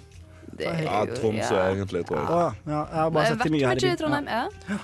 [0.55, 1.63] Det er Ja, jo- Tromsø ja.
[1.73, 2.27] egentlig, tror jeg.
[2.29, 2.43] Ja.
[2.71, 2.81] ja.
[2.91, 4.29] Jeg har bare sett de mye her i byen.
[4.31, 4.77] Ja.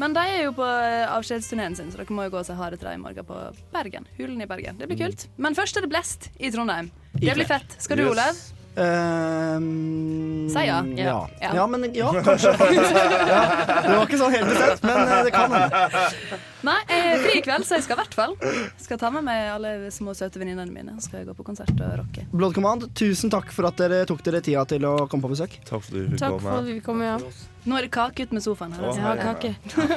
[0.00, 2.56] Men de er jo på eh, avskjedsturneen sin, så dere må jo gå og se
[2.56, 3.38] harde til i morgen på
[3.74, 4.08] Bergen.
[4.16, 4.80] Hulen i Bergen.
[4.80, 5.26] Det blir kult.
[5.36, 6.90] Men først er det Blest i Trondheim.
[7.12, 7.76] Det blir fett.
[7.82, 8.08] Skal du.
[8.10, 8.38] Olav?
[8.76, 10.84] Ehm, Si ja.
[10.96, 11.28] ja.
[11.40, 11.54] Ja.
[11.54, 12.52] Ja, men ja, kanskje.
[12.60, 13.40] ja,
[13.82, 15.82] det var ikke sånn helt bestemt, men eh, det kan hende.
[16.62, 18.34] Nei, jeg er fri i kveld, så jeg skal i hvert fall.
[18.80, 20.94] Skal ta med meg alle små søte venninnene mine.
[21.00, 22.24] Så skal jeg gå på konsert og rocke.
[22.32, 25.56] Blood Command, tusen takk for at dere tok dere tida til å komme på besøk.
[25.68, 27.16] Takk for at du fikk Takk for at vi kom, ja.
[27.66, 28.82] Nå er det kake ut med sofaen her.
[28.82, 29.02] Å, altså.
[29.02, 29.50] Ja, kake.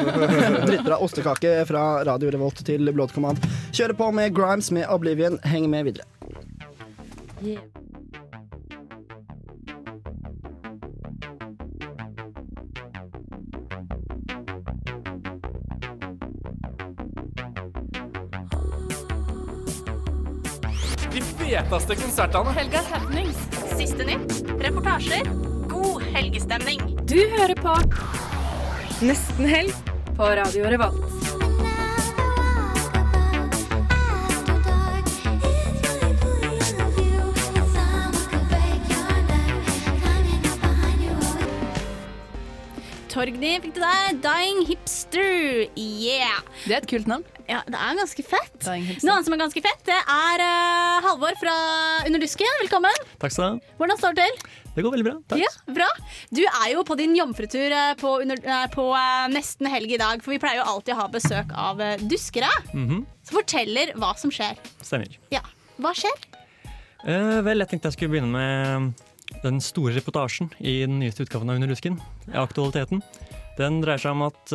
[0.69, 3.41] Dritbra ostekake fra Radio Revolt til Blood Command.
[3.75, 5.39] Kjører på med Grimes med Oblivion.
[5.45, 6.09] Heng med videre.
[21.15, 22.51] De feteste konsertene.
[22.57, 23.37] Helgas happenings.
[23.77, 24.33] Siste nytt.
[24.59, 25.23] Reportasjer.
[25.71, 26.81] God helgestemning.
[27.07, 27.75] Du hører på
[28.99, 29.71] Nesten helg
[30.17, 31.15] på Radio Revolt.
[43.15, 44.19] Torgny fikk til der.
[44.27, 45.63] Dying Hipster.
[45.79, 46.43] Yeah.
[46.65, 47.23] Det er et kult navn.
[47.45, 48.55] Ja, det er ganske fett.
[48.63, 49.05] Dying Hipster.
[49.05, 51.53] Noe annet som er ganske fett, det er uh, Halvor fra
[52.07, 52.55] Under dusken.
[52.63, 53.03] Velkommen.
[53.21, 53.73] Takk skal du ha.
[53.77, 54.47] Hvordan står det til?
[54.75, 55.13] Det går veldig bra.
[55.29, 55.43] Takk.
[55.43, 55.87] Ja, bra.
[56.33, 59.99] Du er jo på din jomfrutur eh, på, under, eh, på uh, nesten helg i
[60.01, 62.49] dag, for vi pleier jo alltid å ha besøk av uh, duskere.
[62.73, 64.57] Mhm, Som forteller hva som skjer.
[64.81, 65.15] Stemmer.
[65.31, 65.45] Ja,
[65.79, 66.17] Hva skjer?
[67.05, 71.53] Eh, vel, jeg tenkte jeg skulle begynne med den store reportasjen i den nyeste utgaven
[71.53, 72.01] av Under lusken,
[72.33, 73.05] Aktualiteten.
[73.59, 74.51] Den dreier seg om at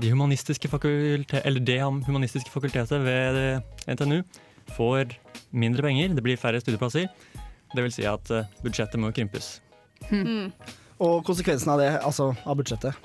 [0.00, 4.20] de humanistiske fakulte, eller det humanistiske fakultetet ved eh, NTNU
[4.76, 5.16] får
[5.50, 7.08] mindre penger, det blir færre studieplasser.
[7.74, 9.56] Det vil si at eh, budsjettet må krympes.
[10.10, 10.52] Mm.
[11.02, 12.96] Og konsekvensen av det, altså av budsjettet.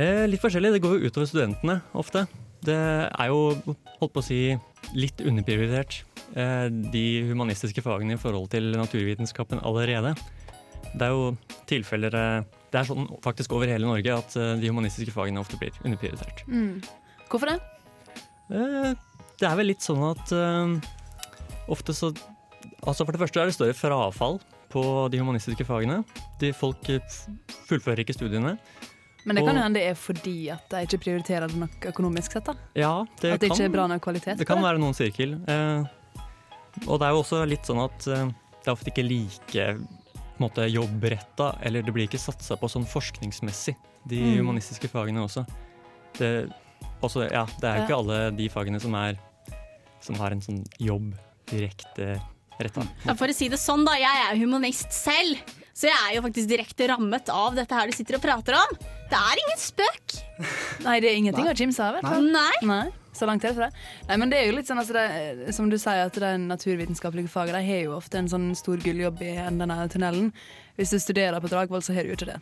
[0.00, 0.74] Eh, litt forskjellig.
[0.76, 2.24] Det går jo utover studentene ofte.
[2.64, 4.40] Det er jo, holdt på å si,
[4.96, 6.02] litt underprioritert,
[6.36, 10.14] eh, de humanistiske fagene i forhold til naturvitenskapen allerede.
[10.92, 11.32] Det er jo
[11.68, 15.58] tilfeller eh, Det er sånn faktisk over hele Norge at eh, de humanistiske fagene ofte
[15.60, 16.40] blir underprioritert.
[16.48, 16.80] Mm.
[17.28, 17.58] Hvorfor det?
[18.52, 18.92] Eh,
[19.40, 20.76] det er vel litt sånn at eh,
[21.72, 22.14] ofte så
[22.82, 24.36] Altså For det første er det større frafall
[24.70, 24.80] på
[25.10, 26.00] de humanistiske fagene.
[26.40, 26.88] De folk
[27.68, 28.56] fullfører ikke studiene.
[29.26, 32.34] Men det kan jo hende det er fordi at de ikke prioriterer det nok økonomisk
[32.34, 32.48] sett.
[32.48, 32.54] da.
[32.78, 34.66] Ja, det At det kan, ikke er bra nok kvalitet Det kan det.
[34.66, 35.36] være noen sirkel.
[35.46, 35.84] Eh,
[36.88, 39.68] og det er jo også litt sånn at det er ofte ikke like
[40.32, 43.74] på en måte, jobbretta, eller det blir ikke satsa på sånn forskningsmessig,
[44.08, 44.38] de Mm.
[44.42, 45.46] humanistiske fagene også.
[46.18, 46.50] Det,
[47.02, 49.18] også, ja, det er jo ikke alle de fagene som, er,
[50.00, 51.12] som har en sånn jobb
[51.50, 52.20] direkte
[52.60, 52.86] retta.
[53.04, 53.92] Ja, for å si det sånn, da.
[53.98, 55.38] Jeg er humanist selv.
[55.74, 58.76] Så jeg er jo faktisk direkte rammet av dette her du sitter og prater om.
[59.12, 60.14] Det er ingen spøk.
[60.86, 61.52] Nei, det er ingenting Nei.
[61.52, 61.98] å kimse av.
[61.98, 62.28] i hvert fall.
[62.32, 62.60] Nei.
[62.68, 62.84] Nei.
[63.12, 63.82] Så langt er det det.
[64.08, 67.28] Nei, men det er jo litt sånn, altså det, Som du sier, at de naturvitenskapelige
[67.28, 70.30] fag de har jo ofte en sånn stor gulljobb i enden av tunnelen.
[70.80, 72.38] Hvis du studerer på Dragvoll, så har du jo ikke det.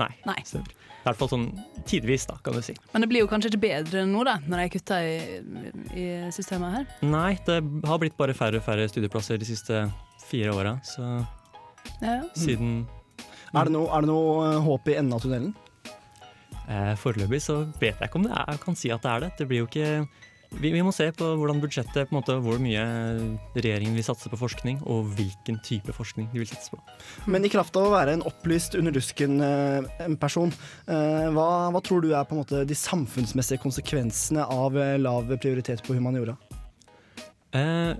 [0.00, 0.10] Nei.
[0.26, 0.40] Nei.
[0.44, 1.46] Så, I hvert fall sånn
[1.88, 2.74] tidvis, da, kan du si.
[2.92, 5.38] Men det blir jo kanskje ikke bedre nå, da, når jeg kutter i,
[5.94, 6.90] i systemet her.
[7.06, 9.86] Nei, det har blitt bare færre og færre studieplasser de siste
[10.26, 11.06] fire åra, så
[12.02, 12.18] Ja.
[12.18, 12.20] ja.
[12.36, 12.82] siden
[13.54, 15.54] Er det noe, er det noe eh, håp i enden av tunnelen?
[16.68, 19.24] Eh, Foreløpig så vet jeg ikke om det er, jeg kan si at det er
[19.24, 19.30] det.
[19.38, 19.92] Det blir jo ikke
[20.56, 22.82] vi, vi må se på hvordan budsjettet, på en måte, hvor mye
[23.58, 26.80] regjeringen vil satse på forskning, og hvilken type forskning de vil satse på.
[27.28, 30.54] Men i kraft av å være en opplyst under dusken-person,
[30.88, 35.28] eh, hva, hva tror du er på en måte de samfunnsmessige konsekvensene av eh, lav
[35.36, 36.38] prioritet på humaniora?
[37.52, 37.92] Eh,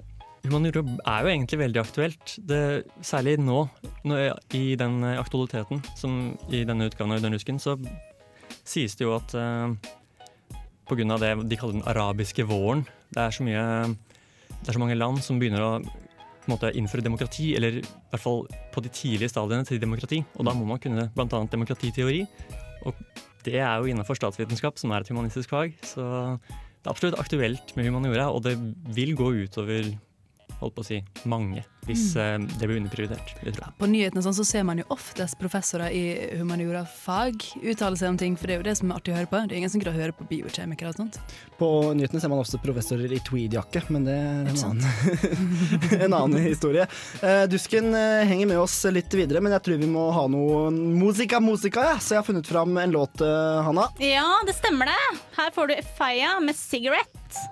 [0.49, 2.39] humaniora er jo egentlig veldig aktuelt.
[2.49, 2.63] Det,
[3.05, 3.67] særlig nå,
[4.09, 4.23] nå,
[4.57, 7.77] i den eh, aktualiteten som i denne utgaven av Under husken, så
[8.69, 9.73] sies det jo at eh,
[10.89, 13.65] av det de kaller den arabiske våren, det er så mye
[14.59, 15.73] det er så mange land som begynner å
[16.49, 20.23] måte, innføre demokrati, eller i hvert fall på de tidlige stadiene til demokrati.
[20.39, 21.41] Og da må man kunne bl.a.
[21.53, 22.23] demokratiteori.
[22.89, 22.97] Og
[23.45, 25.77] det er jo innenfor statsvitenskap, som er et humanistisk fag.
[25.85, 28.57] Så det er absolutt aktuelt med humaniora, og det
[28.97, 29.93] vil gå utover
[30.59, 32.21] holdt på å si, mange, hvis Mm.
[32.49, 33.35] eh, det blir underprioritert.
[33.43, 33.73] jeg.
[33.79, 38.37] På nyhetene sånn, så ser man jo oftest professorer i humaniora-fag uttale seg om ting,
[38.37, 39.41] for det er jo det som er artig å høre på.
[39.49, 41.19] Det er ingen som gidder å høre på biokjemikere og sånt.
[41.59, 44.85] På nyhetene ser man også professorer i tweedjakke, men det er en annen,
[46.07, 46.87] en annen historie.
[47.23, 50.71] Eh, Dusken eh, henger med oss litt videre, men jeg tror vi må ha noe
[50.71, 51.97] musika musika, ja.
[51.99, 53.89] så jeg har funnet fram en låt, eh, Hanna.
[53.99, 55.01] Ja, det stemmer det.
[55.39, 57.47] Her får du Faya med 'Cigarette'.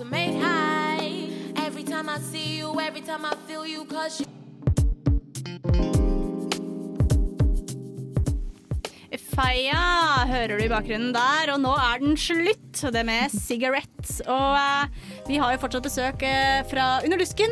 [0.00, 1.30] My make high?
[1.56, 4.26] Every time I see you, every time I feel you, cause you.
[9.34, 12.92] Faya hører du i bakgrunnen der, og nå er den slutt.
[12.94, 14.24] Det med Cigarette.
[14.30, 14.86] Og uh,
[15.28, 17.50] vi har jo fortsatt besøk uh, fra Under lusken.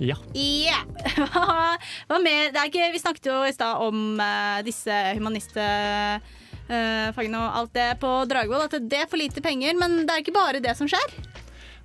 [0.00, 0.16] Ja.
[0.32, 0.84] Yeah.
[1.32, 1.76] Hva,
[2.08, 2.50] hva mer?
[2.52, 7.90] Det er ikke, vi snakket jo i stad om uh, disse humanistfagene og alt det
[8.00, 8.62] på Dragvoll.
[8.64, 11.29] At det er for lite penger, men det er ikke bare det som skjer.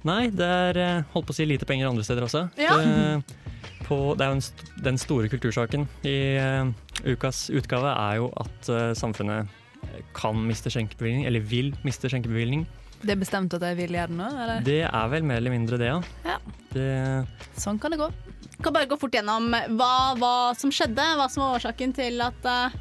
[0.05, 2.45] Nei, det er eh, holdt på å si lite penger andre steder også.
[2.61, 2.77] Ja.
[2.77, 6.69] Det, på, det er jo en, den store kultursaken i uh,
[7.05, 9.49] ukas utgave er jo at uh, samfunnet
[10.17, 12.65] kan miste skjenkebevilgning, eller vil miste skjenkebevilgning.
[13.05, 14.63] Det er bestemt at jeg vil gjøre det nå, eller?
[14.65, 15.99] Det er vel mer eller mindre det, ja.
[16.25, 16.37] Ja.
[16.73, 16.87] Det,
[17.61, 18.09] Sånn kan det gå.
[18.63, 22.47] Kan bare gå fort gjennom hva, hva som skjedde, hva som var årsaken til at
[22.49, 22.77] eh,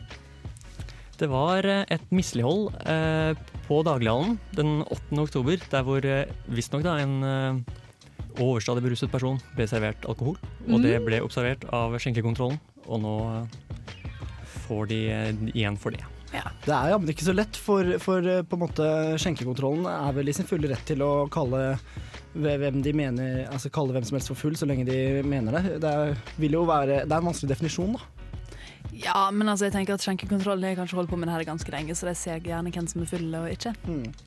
[1.25, 3.33] det var eh, et mislighold eh,
[3.65, 5.17] på Daglighallen den 8.
[5.25, 7.61] oktober, der hvor eh, visstnok en eh,
[8.43, 10.37] overstadig beruset person ble servert alkohol.
[10.69, 11.07] Og det Mm.
[11.09, 13.79] ble observert av skjenkekontrollen, og nå eh,
[14.67, 14.99] får de
[15.55, 16.05] igjen for det.
[16.65, 18.87] Det er jammen ikke så lett, for, for på en måte
[19.23, 21.77] skjenkekontrollen er vel i sin fulle rett til å kalle
[22.35, 25.77] hvem de mener, altså kalle hvem som helst for full, så lenge de mener det.
[25.85, 26.17] Det er,
[26.51, 28.24] jo være, det er en vanskelig definisjon, da.
[28.95, 31.73] Ja, men altså, jeg tenker at skjenkekontrollen har kanskje holdt på med det her ganske
[31.73, 33.73] lenge, så de ser gjerne hvem som er full og ikke.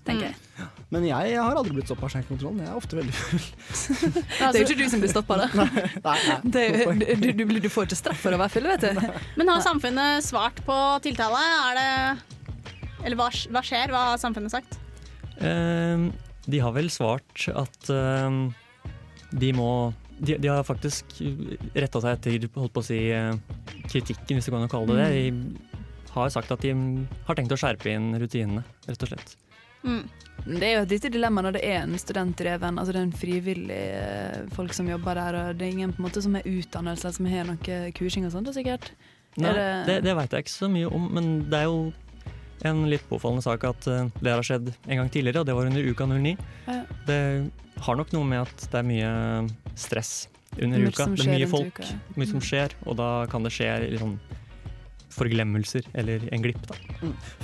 [0.08, 0.68] Tenker jeg.
[0.94, 2.64] Men jeg, jeg har aldri blitt stoppa av skjenkekontrollen.
[2.66, 3.46] Jeg er ofte veldig full.
[4.18, 5.68] det er jo ikke du som blir stoppa, da.
[6.08, 6.38] Nei, nei.
[6.58, 6.66] Det
[7.22, 9.22] du, du, du får ikke straff for å være full, vet du.
[9.40, 11.44] Men har samfunnet svart på tiltale?
[11.70, 11.88] Er det
[13.06, 13.94] Eller hva, hva skjer?
[13.94, 14.80] Hva har samfunnet sagt?
[15.38, 16.08] Eh,
[16.48, 18.42] de har vel svart at eh,
[19.38, 19.72] de må
[20.20, 21.20] de, de har faktisk
[21.78, 23.34] retta seg etter holdt på å si, eh,
[23.88, 25.26] kritikken, hvis du kan kalle det det.
[25.32, 26.74] De har sagt at de
[27.28, 29.36] har tenkt å skjerpe inn rutinene, rett og slett.
[30.48, 33.20] Det er jo et lite dilemma når det er en studentdreven, altså det er en
[33.20, 36.50] frivillig eh, folk som jobber der, og det er ingen på en måte som er
[36.50, 38.92] utdannelse, som har noe kursing og sånt, sikkert.
[39.38, 41.92] Nei, Er det, det veit jeg ikke så mye om, men det er jo
[42.66, 45.70] en litt påfallende sak at eh, det har skjedd en gang tidligere, og det var
[45.70, 46.34] under uka 09.
[46.68, 46.80] Ja.
[47.08, 47.22] Det
[47.86, 49.12] har nok noe med at det er mye
[49.78, 50.16] stress
[50.58, 51.06] under Mye uka.
[51.14, 52.18] Det er mye folk, uka, ja.
[52.18, 54.18] mye som skjer, og da kan det skje litt sånn
[55.18, 56.78] forglemmelser eller en glipp, da.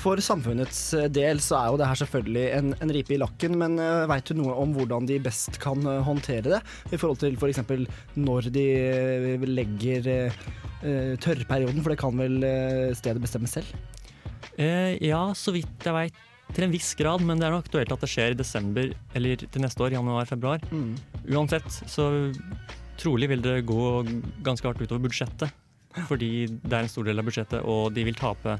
[0.01, 3.57] For samfunnets eh, del så er jo det her selvfølgelig en, en ripe i lakken,
[3.59, 6.61] men uh, veit du noe om hvordan de best kan eh, håndtere det?
[6.91, 7.63] I forhold til f.eks.
[8.19, 10.43] når de eh, legger eh,
[10.83, 13.73] eh, tørrperioden, for det kan vel eh, stedet bestemme selv?
[14.59, 16.21] Eh, ja, så vidt jeg veit.
[16.53, 19.45] Til en viss grad, men det er nok aktuelt at det skjer i desember eller
[19.47, 20.61] til neste år, januar-februar.
[20.69, 20.91] Mm.
[21.33, 22.09] Uansett, så
[23.01, 24.03] trolig vil det gå
[24.45, 25.55] ganske hardt utover budsjettet.
[26.09, 28.57] Fordi det er en stor del av budsjettet, og de vil tape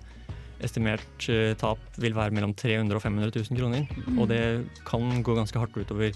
[0.63, 3.87] Estimert eh, tap vil være mellom 300 og 500 000 kroner.
[4.07, 4.17] Mm.
[4.17, 4.41] Og det
[4.87, 6.13] kan gå ganske hardt utover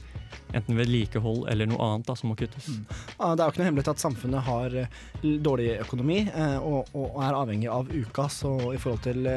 [0.56, 2.68] enten vedlikehold eller noe annet da, som må kuttes.
[2.70, 2.84] Mm.
[2.88, 5.00] Det er jo ikke noe hemmelighet at samfunnet har eh,
[5.44, 9.28] dårlig økonomi eh, og, og er avhengig av uka så i forhold til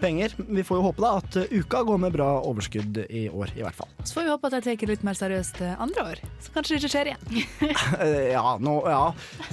[0.00, 0.34] penger.
[0.38, 3.78] Vi får jo håpe da at uka går med bra overskudd i år, i hvert
[3.78, 3.90] fall.
[4.04, 6.22] Så får vi håpe at de tar det litt mer seriøst andre år.
[6.44, 7.22] Så kanskje det ikke skjer igjen.
[8.34, 9.02] Ja, nå, ja,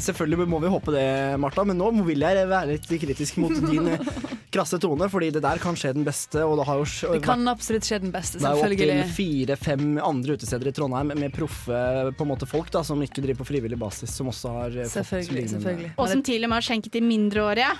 [0.01, 1.05] selvfølgelig må vi håpe det,
[1.41, 3.89] Martha, men nå vil jeg være litt kritisk mot din
[4.51, 7.47] krasse tone, fordi det der kan skje den beste, og det har jo Det kan
[7.47, 9.13] absolutt skje den beste, det er jo opptil selvfølgelig.
[9.15, 13.43] fire-fem andre utesteder i Trondheim med proffe på en måte folk da, som ikke driver
[13.43, 16.67] på frivillig basis, som også har eh, fått lignende- Og som til og med har
[16.67, 17.71] skjenket til mindreårige.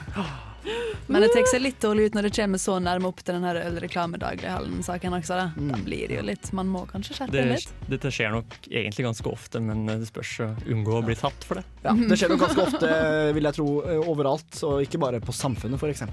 [1.08, 3.47] Men det tar seg litt dårlig ut når det kommer så nærme opp til den
[3.50, 5.39] ølreklamedaglighallen-saken også.
[5.39, 5.47] Da.
[5.58, 5.71] Mm.
[5.74, 7.76] da blir det jo litt Man må kanskje skjerpe Det, det litt.
[7.91, 11.62] dette skjer nok egentlig ganske ofte, men det spørs å unngå å bli tatt for
[11.62, 11.65] det.
[11.86, 12.89] Ja, det skjer nok ganske ofte,
[13.38, 16.06] vil jeg tro, eh, overalt, og ikke bare på Samfunnet f.eks.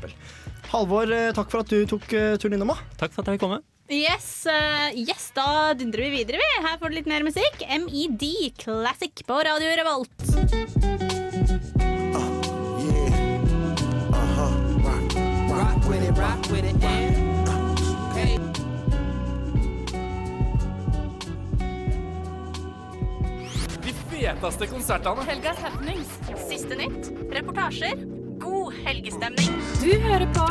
[0.72, 2.74] Halvor, eh, takk for at du tok eh, turen innom.
[3.00, 3.60] Takk for at jeg fikk komme.
[3.88, 6.36] Yes, uh, yes, da dundrer vi videre.
[6.36, 6.66] vi.
[6.66, 7.64] Her får du litt mer musikk.
[7.64, 11.16] MED Classic på Radio Revolt.
[15.88, 16.18] With it.
[16.18, 17.14] rock with it, and
[18.14, 18.38] hey.
[23.80, 25.24] De feteste konsertene.
[25.24, 26.08] Helgas happenings.
[26.48, 27.12] Siste nytt.
[27.30, 27.94] Reportasjer.
[28.38, 29.62] God helgestemning.
[29.82, 30.48] Du hører på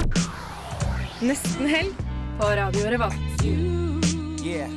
[1.21, 1.93] Nesten helg
[2.39, 3.43] på Radio Revolt.
[4.43, 4.69] Yeah.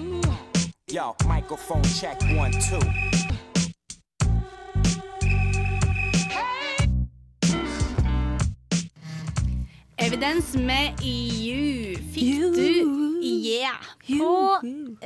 [0.90, 3.19] Yo, microphone check one, two.
[10.10, 13.78] Evidens med EU fikk du Yeah
[14.10, 14.30] på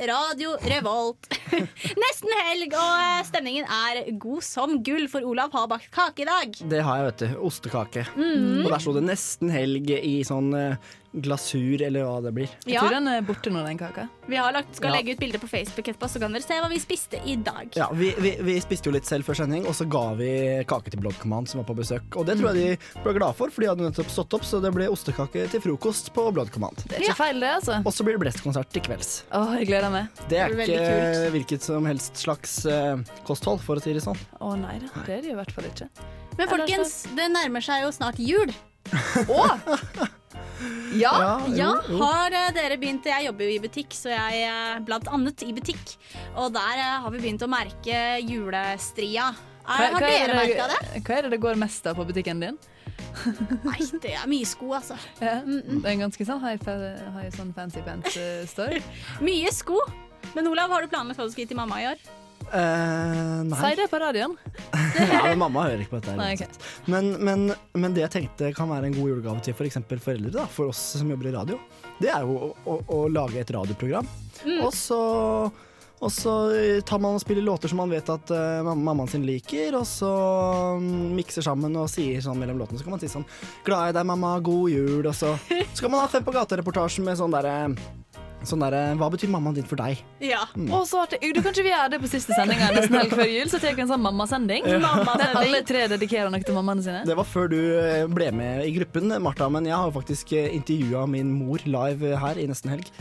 [0.09, 1.27] Radio Revolt.
[2.01, 6.57] Nesten helg, og stemningen er god som gull, for Olav har bakt kake i dag.
[6.71, 7.37] Det har jeg, vet du.
[7.51, 8.07] Ostekake.
[8.15, 8.63] Mhm.
[8.65, 12.49] Og der sto det nesten helg i sånn eh, glasur, eller hva det blir.
[12.67, 14.07] Jeg tror den er borte nå, den kaka.
[14.27, 14.95] Vi har lagt, skal Ja.
[14.97, 17.69] legge ut bilder på Facebook etterpå, så kan dere se hva vi spiste i dag.
[17.77, 20.29] Ja, vi, vi, vi spiste jo litt selv før sending, og så ga vi
[20.67, 22.07] kake til Bloodcommand som var på besøk.
[22.19, 24.59] Og det tror jeg de ble glad for, for de hadde nettopp stått opp, så
[24.63, 26.83] det ble ostekake til frokost på Bloodcommand.
[26.89, 27.79] Det er ikke feil, det, altså.
[27.85, 29.13] Og så blir det Blest-konsert til kvelds.
[29.31, 30.09] Åh, jeg gleder meg.
[30.31, 31.31] Det er det ikke kult.
[31.37, 32.97] hvilket som helst slags uh,
[33.27, 34.19] kosthold, for å si det sånn.
[34.41, 35.89] Å nei da, det er det i hvert fall ikke.
[36.35, 38.51] Men folkens, det nærmer seg jo snart jul.
[40.95, 45.09] Ja, ja, har eh, dere begynt Jeg jobber jo i butikk, så jeg eh, blant
[45.11, 45.95] annet i butikk.
[46.39, 49.31] Og der eh, har vi begynt å merke julestria.
[49.65, 50.79] Er, har dere merka det?
[51.01, 52.59] hva er det det går mest av på butikken din?
[53.65, 54.97] Nei, det er mye sko, altså.
[55.23, 56.59] Ja, Det er en ganske sånn high,
[57.15, 58.83] high sånn fancy pants-store.
[59.25, 59.79] Mye sko.
[60.35, 62.05] Men Olav, har du planlagt hva du skal gi til mamma i år?
[62.45, 63.59] Eh, nei.
[63.59, 64.35] Si det på radioen.
[65.13, 66.15] ja, men mamma hører ikke på dette.
[66.19, 66.47] Nei, okay.
[66.91, 69.79] men, men, men det jeg tenkte kan være en god julegave til f.eks.
[69.89, 71.59] For foreldre, da, for oss som jobber i radio,
[71.99, 74.07] det er jo å, å, å lage et radioprogram.
[74.45, 74.59] Mm.
[74.61, 75.01] Og så
[76.03, 76.31] og så
[76.85, 80.11] tar man og spiller låter som man vet at uh, mammaen sin liker, og så
[80.75, 82.81] um, mikser sammen og sier sånn mellom låtene.
[82.81, 83.25] Så kan man si sånn
[83.65, 84.35] 'Glad i deg, mamma.
[84.43, 85.31] God jul.' Og så,
[85.73, 87.55] skal man ha Fem på gata-reportasjen med sånn derre
[88.45, 90.01] Sånn der, Hva betyr mammaen din for deg?
[90.23, 90.43] Ja.
[90.55, 90.69] Mm.
[90.75, 91.19] Og så artig.
[91.35, 93.49] Du, Kanskje vi gjør det på siste sendinga nesten helg før jul?
[93.51, 94.67] Så tar vi en sånn mammasending.
[94.69, 94.93] Ja.
[95.19, 97.03] Der alle tre dedikerer noe til mammaene sine.
[97.07, 101.05] Det var før du eh, ble med i gruppen, Martha, men jeg har faktisk intervjua
[101.09, 102.91] min mor live eh, her i nesten helg.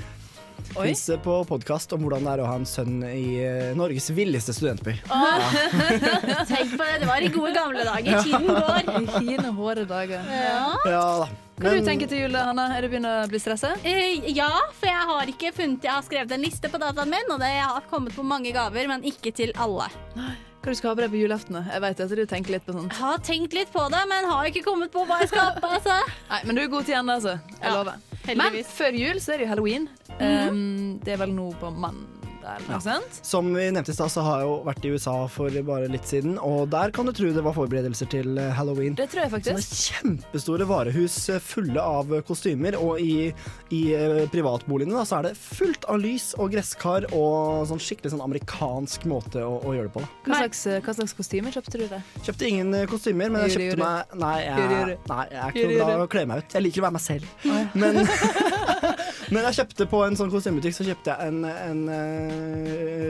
[0.75, 4.55] Fins på podkast om hvordan det er å ha en sønn i eh, Norges villeste
[4.57, 4.97] studentby.
[5.05, 8.23] Tenk på det, det var i gode gamle dager.
[8.25, 8.95] Tiden går.
[9.05, 10.31] I hine hårde dager.
[10.31, 10.69] Ja.
[10.89, 11.29] Ja da.
[11.55, 12.65] Hva du tenker til jul, Hanna?
[12.75, 13.75] Er du begynt å bli stressa?
[13.85, 17.31] Uh, ja, for jeg har ikke funnet Jeg har skrevet en liste på dataen min,
[17.31, 19.87] og det jeg har kommet på mange gaver, men ikke til alle.
[20.15, 21.61] Hva du skal ha på deg på julaften?
[21.69, 22.91] Jeg vet at du tenker litt på sånt.
[22.91, 25.61] Jeg har tenkt litt på det, men har ikke kommet på hva jeg skal ha
[25.61, 25.71] på.
[25.79, 25.99] Altså.
[26.33, 27.37] Nei, Men du er god til ennå, altså.
[27.53, 28.03] Jeg Ja, lover.
[28.41, 29.89] Men før jul så er det jo halloween.
[30.15, 30.49] Mhm.
[30.49, 32.14] um, det er vel nå på mandag,
[32.45, 33.19] eller Ikke sant?
[33.25, 36.09] Som vi nevnte i stad, så har jeg jo vært i USA for bare litt
[36.09, 38.97] siden, og der kan du tro det var forberedelser til eh, halloween.
[38.99, 39.75] Det tror jeg faktisk.
[39.75, 43.31] Sånne kjempestore varehus eh, fulle av kostymer, og i,
[43.75, 48.15] i eh, privatboligene da, så er det fullt av lys og gresskar og sånn skikkelig
[48.15, 50.05] sånn amerikansk måte å, å gjøre det på.
[50.05, 50.13] Da.
[50.29, 52.15] Hva slags, hva slags kostymer kjøpte du deg?
[52.27, 55.93] Kjøpte ingen kostymer, men jeg kjøpte meg Nei, jeg, nei, jeg er ikke noe glad
[55.95, 56.55] i å kle meg ut.
[56.55, 57.29] Jeg liker å være meg selv.
[57.75, 58.01] Men,
[59.35, 61.83] men jeg kjøpte på en sånn kostymebutikk Så kjøpte jeg en, en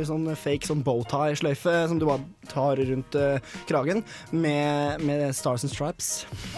[0.09, 5.73] sånn fake sånn bowtie-sløyfe som du bare tar rundt eh, kragen, med, med Stars and
[5.73, 6.11] Stripes.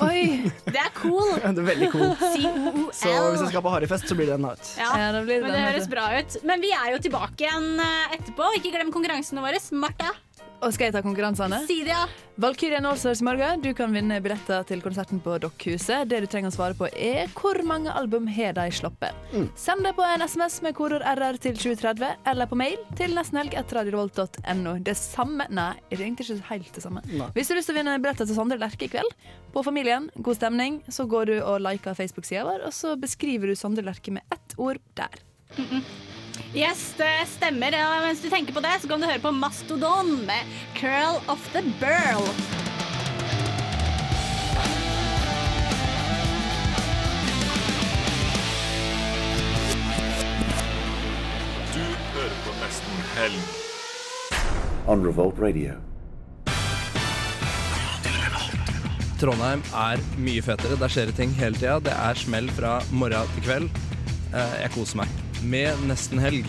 [0.05, 0.51] Oi!
[0.75, 1.37] Det er cool.
[1.41, 2.13] Det er veldig cool.
[2.95, 4.73] Så hvis jeg skal på harryfest, så blir det den out.
[4.81, 6.39] Ja, Ja, det men den, det høres bra ut.
[6.47, 8.51] Men vi er jo tilbake igjen eh, etterpå.
[8.59, 9.61] Ikke glem konkurransene våre.
[9.77, 10.13] Martha,
[10.65, 11.59] Og skal jeg ta konkurransene?
[11.69, 12.07] si det, ja.
[12.41, 13.49] Valkyrien Allstars i.
[13.63, 16.09] Du kan vinne billetter til konserten på Dokkhuset.
[16.09, 19.15] Det du trenger å svare på, er hvor mange album har de sluppet.
[19.33, 19.49] Mm.
[19.57, 24.77] Send det på en SMS med kodeord RR til 2030, eller på mail til nestenhelg.radiorevolt.no.
[24.85, 27.05] Det samme Nei, det er egentlig ikke helt det samme.
[27.09, 27.31] Nei.
[27.37, 29.15] Hvis du har lyst til å vinne billetter til Sondre Lerche i kveld,
[29.55, 33.57] på Familien, god stemning, så går du og liker Facebook-sida vår, og så beskriver du
[33.57, 35.25] Sondre Lerche med ett ord der.
[36.57, 37.75] Yes, det stemmer.
[37.77, 41.43] Ja, mens du tenker på det, så kan du høre på Mastodon med 'Curl of
[41.53, 42.33] the Burl'.
[51.75, 51.83] Du
[52.15, 53.43] hører på Nesten Helg.
[54.89, 55.75] on Revolt Radio.
[59.21, 60.79] Trondheim er mye fetere.
[60.79, 61.79] Der skjer det ting hele tida.
[61.83, 63.71] Det er smell fra morgen til kveld.
[64.35, 65.26] Eh, Jeg koser meg.
[65.47, 66.49] Med nesten helg.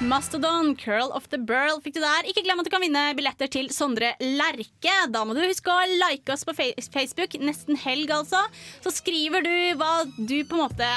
[0.00, 2.24] Mastodon, 'Curl of the Burl' fikk du der.
[2.30, 4.94] Ikke glem at du kan vinne billetter til Sondre Lerche.
[5.12, 8.40] Da må du huske å like oss på Facebook, nesten helg altså.
[8.80, 10.92] Så skriver du hva du på en måte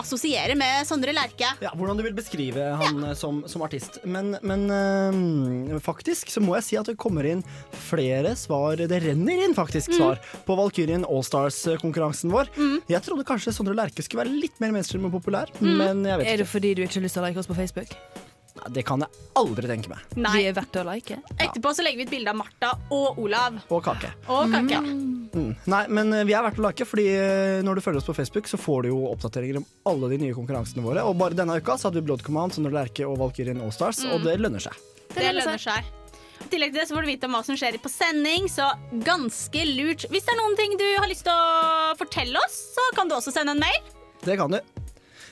[0.00, 1.48] assosierer med Sondre Lerche.
[1.62, 3.14] Ja, hvordan du vil beskrive han ja.
[3.18, 4.00] som, som artist.
[4.04, 7.44] Men, men øh, faktisk så må jeg si at det kommer inn
[7.88, 8.76] flere svar.
[8.80, 9.96] Det renner inn faktisk Mm.
[9.98, 12.48] svar på Valkyrien Allstars-konkurransen vår.
[12.88, 15.76] Jeg trodde kanskje Sondre Lerche skulle være litt mer mainstream og populær, Mm.
[15.78, 17.54] men jeg vet Er det fordi du ikke har lyst til å like oss på
[17.58, 17.92] Facebook?
[18.72, 19.98] Det kan jeg aldri tenke meg.
[20.16, 20.32] Nei.
[20.38, 21.18] Vi er verdt å like.
[21.36, 23.58] Etterpå så legger vi et bilde av Martha og Olav.
[23.68, 24.12] Og kake.
[24.32, 24.78] Og Kake.
[25.34, 25.50] Mm.
[25.66, 28.14] Nei, men eh, vi er verdt å like, fordi eh, når du følger oss på
[28.14, 31.02] Facebook, så får du jo oppdateringer om alle de nye konkurransene våre.
[31.04, 34.12] Og bare denne uka så hadde vi Blood Command, Sondre Lerche og Valkyrien Allstars, Mm.
[34.14, 34.78] og det lønner seg.
[35.14, 35.84] Det lønner seg.
[36.44, 38.70] I tillegg til det så får du vite om hva som skjer på sending, så
[39.06, 40.06] ganske lurt.
[40.12, 43.14] Hvis det er noen ting du har lyst til å fortelle oss, så kan du
[43.16, 43.80] også sende en mail.
[44.24, 44.60] Det kan du.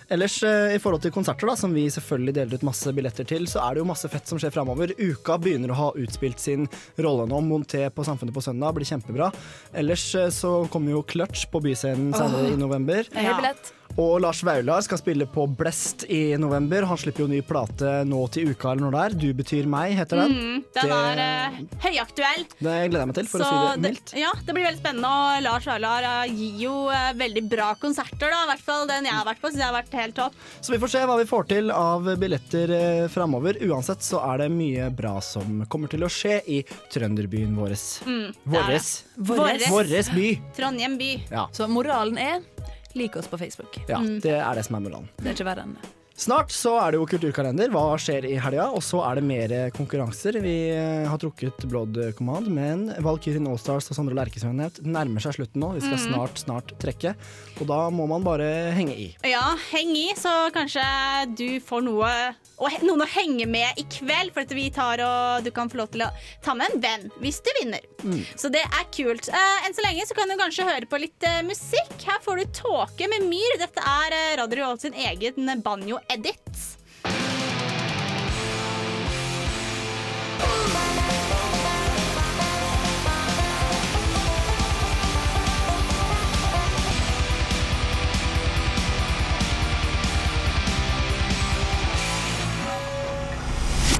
[0.09, 3.47] Ellers eh, i forhold til konserter, da, som vi selvfølgelig deler ut masse billetter til,
[3.51, 4.95] så er det jo masse fett som skjer framover.
[4.99, 7.43] Uka begynner å ha utspilt sin rolle nå.
[7.47, 9.31] Monté på Samfunnet på søndag blir kjempebra.
[9.75, 13.09] Ellers eh, så kommer jo Clutch på Byscenen senere i november.
[13.15, 13.55] Ja.
[14.01, 16.87] Og Lars Vaular skal spille på Blest i november.
[16.89, 19.17] Han slipper jo ny plate nå til uka eller når det er.
[19.21, 20.33] Du betyr meg, heter den.
[20.33, 22.47] Mm, den Det- er uh, høyaktuell.
[22.57, 24.15] Det gleder jeg meg til, for Så å si det mildt.
[24.17, 25.11] ja, det blir veldig spennende.
[25.13, 28.33] Og Lars Vaular eh, gir jo uh, veldig bra konserter.
[28.33, 28.41] Da.
[28.47, 30.41] I hvert fall den jeg har vært på, syns jeg har vært helt topp.
[30.63, 33.61] Så vi får se hva vi får til av billetter eh, framover.
[33.69, 36.63] Uansett så er det mye bra som kommer til å skje i
[36.97, 37.77] trønderbyen vår.
[38.09, 38.91] Mm, det Våres.
[39.17, 39.69] Våres.
[39.69, 40.29] Våres by.
[40.57, 41.13] Trondheim by.
[41.31, 41.47] Ja.
[41.53, 42.41] Så moralen er
[42.95, 43.79] lik oss på Facebook.
[43.89, 44.21] ja, Mm.
[44.21, 45.09] det er det som er Mulan.
[45.19, 45.89] Det er ikke verre enn det.
[46.23, 47.71] Snart så er det jo kulturkalender.
[47.75, 48.69] Hva skjer i helga?
[48.77, 50.37] Og så er det mer konkurranser.
[50.45, 55.25] Vi eh, har trukket Blood Command, men Valkyrien Allstars og Sondre Lerche som nevnt, nærmer
[55.25, 55.73] seg slutten nå.
[55.75, 56.05] Vi skal Mhm.
[56.13, 57.17] snart, snart trekke.
[57.59, 58.47] Og da må man bare
[58.77, 59.09] henge i.
[59.27, 60.85] Ja, heng i, så kanskje
[61.39, 62.13] du får noe
[62.63, 64.31] og noen å henge med i kveld.
[64.37, 66.11] For at vi tar og du kan få lov til å
[66.45, 67.83] ta med en venn hvis du vinner.
[68.05, 68.23] Mm.
[68.39, 69.27] Så det er kult.
[69.29, 71.97] Eh, enn så lenge så kan du kanskje høre på litt eh, musikk.
[72.07, 73.59] Her får du Tåke med Myr.
[73.59, 75.51] Dette er Radio Revolt sin egen
[76.13, 76.39] banjo-edit.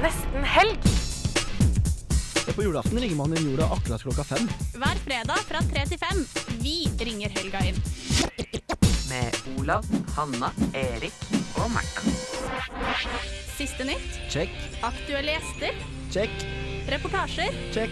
[0.01, 0.79] Nesten helg.
[2.55, 4.49] På julaften ringer man inn jorda akkurat klokka fem.
[4.73, 6.25] Hver fredag fra tre til fem.
[6.61, 7.81] Vi ringer helga inn.
[9.13, 9.85] Med Olav,
[10.15, 11.13] Hanna, Erik
[11.61, 12.01] og Märtha.
[13.57, 14.15] Siste nytt.
[14.33, 14.49] Check,
[14.81, 15.75] Aktuelle gjester.
[16.11, 16.45] check,
[16.89, 17.53] Reportasjer.
[17.73, 17.91] check,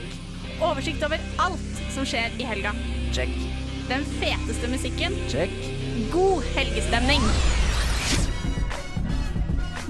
[0.61, 2.73] Oversikt over alt som skjer i helga.
[3.13, 3.29] check,
[3.89, 5.13] Den feteste musikken.
[5.29, 5.49] check.
[6.11, 7.21] God helgestemning.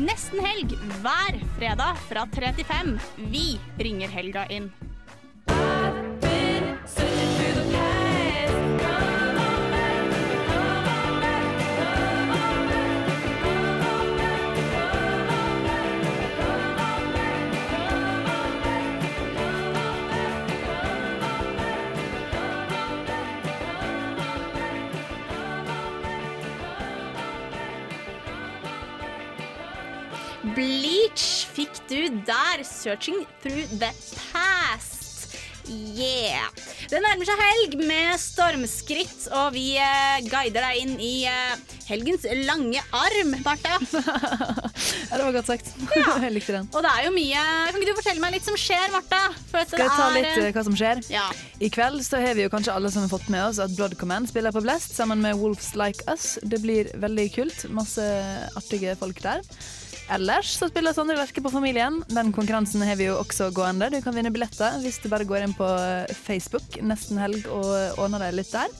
[0.01, 2.99] Nesten helg hver fredag fra 3 til 5.
[3.31, 4.71] Vi ringer helga inn.
[30.55, 32.63] Bleach fikk du der.
[32.63, 33.91] 'Searching Through the
[34.31, 34.99] Past'.
[35.69, 36.49] Yeah.
[36.89, 41.53] Det nærmer seg helg med stormskritt, og vi eh, guider deg inn i eh,
[41.87, 43.77] helgens lange arm, Martha.
[45.11, 45.69] Ja, det var godt sagt.
[46.23, 46.67] Jeg likte den.
[46.71, 49.19] Og det er jo mye Kan ikke du fortelle meg litt som skjer, Martha?
[49.49, 51.01] For at Skal jeg ta er, litt eh, hva som skjer?
[51.11, 51.25] Ja.
[51.59, 53.97] I kveld så har vi jo kanskje alle som har fått med oss at Blood
[53.99, 56.37] Command spiller på Blest sammen med Wolves Like Us.
[56.47, 57.65] Det blir veldig kult.
[57.75, 58.07] Masse
[58.55, 59.43] artige folk der.
[60.11, 62.01] Ellers så spiller Sondre Lerche på Familien.
[62.11, 63.87] Den konkurransen har vi jo også gående.
[63.93, 65.67] Du kan vinne billetter hvis du bare går inn på
[66.17, 68.73] Facebook nesten helg og ordner deg litt der.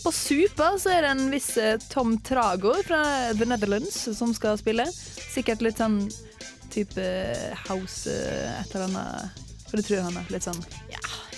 [0.00, 3.00] På Supa så er det en viss eh, Tom Trago fra
[3.36, 4.84] The Netherlands som skal spille.
[4.92, 6.02] Sikkert litt sånn
[6.72, 7.04] type
[7.66, 9.44] house eh, et eller annet.
[9.70, 10.28] For det tror han er.
[10.32, 10.60] Litt sånn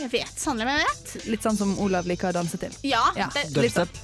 [0.00, 1.16] Jeg vet sannelig om jeg vet.
[1.34, 2.74] Litt sånn som Olav liker å danse til.
[2.86, 3.04] Ja.
[3.18, 4.00] Ja, det, litt sånn.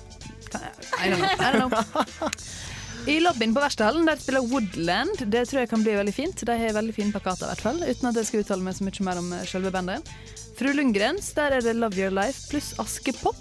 [0.98, 1.28] I don't know.
[1.38, 2.30] I don't know.
[3.08, 5.22] I lobbyen på Verkstedhallen der spiller Woodland.
[5.32, 6.42] Det tror jeg kan bli veldig fint.
[6.44, 7.78] De har veldig fine plakater, i hvert fall.
[7.80, 10.10] Uten at jeg skal uttale meg så mye mer om eh, selve bandet.
[10.58, 13.40] Fru Lundgrens, der er det Love Your Life pluss Askepop.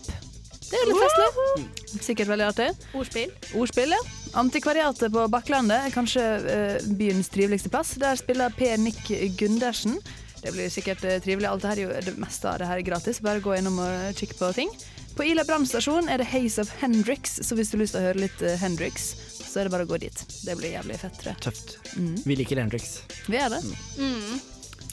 [0.69, 1.65] Det er litt festlig.
[1.99, 2.69] Sikkert veldig artig.
[2.95, 3.33] Ordspill.
[3.59, 3.99] Ordspill, ja.
[4.39, 7.91] Antikvariatet på Bakklandet er kanskje eh, byens triveligste plass.
[7.99, 9.03] Der spiller Per Nick
[9.35, 9.99] Gundersen.
[10.45, 11.49] Det blir sikkert eh, trivelig.
[11.51, 13.19] Alt det, her er jo, det meste av det her er gratis.
[13.19, 14.71] Bare gå innom og kikke på ting.
[15.17, 18.07] På Ila brannstasjon er det Haze of Hendrix, så hvis du har lyst til å
[18.07, 19.15] høre litt Hendrix,
[19.57, 20.19] så er det bare å gå dit.
[20.45, 21.41] Det blir jævlig fett, tror jeg.
[21.47, 21.71] Tøft.
[21.97, 22.13] Mm.
[22.29, 22.91] Vi liker Hendrix.
[23.25, 23.57] Vi er det.
[23.97, 24.35] Mm.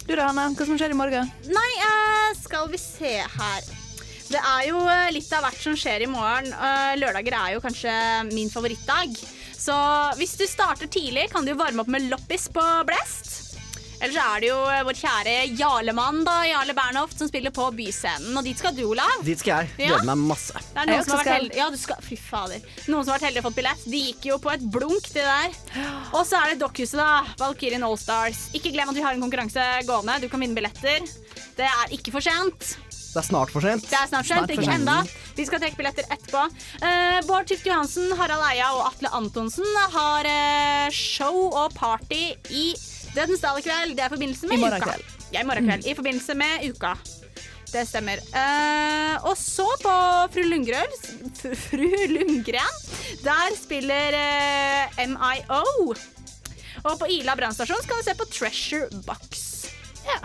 [0.07, 0.47] Du da, Hanna.
[0.57, 1.29] Hva som skjer i morgen?
[1.53, 3.69] Nei, uh, skal vi se her.
[4.25, 6.49] Det er jo eh, litt av hvert som skjer i morgen.
[6.57, 7.93] Uh, Lørdager er jo kanskje
[8.31, 9.21] min favorittdag.
[9.53, 9.77] Så
[10.17, 13.44] hvis du starter tidlig, kan du jo varme opp med loppis på Blest.
[14.05, 17.71] Eller så er det jo eh, vår kjære Jarlemann, da, Jarle Bernhoft, som spiller på
[17.73, 18.35] Byscenen.
[18.37, 19.23] Og dit skal du, Olav.
[19.25, 19.89] Dit skal jeg.
[19.89, 19.97] Ja.
[20.05, 20.61] Meg masse.
[20.75, 22.61] Det er noen som har vært heldig Ja, du skal Fy fader.
[22.85, 23.87] Noen som har vært heldige og fått billett.
[23.89, 25.57] De gikk jo på et blunk, det der.
[26.13, 27.25] Og så er det Dokkhuset, da.
[27.41, 28.51] Valkyrien Allstars.
[28.53, 30.21] Ikke glem at vi har en konkurranse gående.
[30.21, 31.09] Du kan vinne billetter.
[31.57, 32.75] Det er ikke for sent.
[33.15, 33.87] Det er snart for sent.
[33.89, 34.99] Det er snart sent, ikke enda.
[35.39, 36.45] Vi skal trekke billetter etterpå.
[36.83, 42.73] Uh, Bård Tufte Johansen, Harald Eia og Atle Antonsen har uh, show og party i
[43.15, 43.95] Dødens dal i kveld.
[43.97, 44.79] Det er i forbindelse med I uka.
[44.89, 45.05] kveld.
[45.05, 45.29] Mm.
[45.35, 45.87] Ja, i morgen kveld.
[45.87, 46.95] I forbindelse med uka.
[47.75, 48.21] Det stemmer.
[48.31, 49.95] Uh, og så på
[50.35, 50.93] Fru Lundgren,
[51.35, 52.77] F- Fru Lundgren
[53.25, 55.95] der spiller uh, MIO.
[56.85, 59.45] Og på Ila brannstasjon skal vi se på Treasure Box.
[60.07, 60.19] Ja.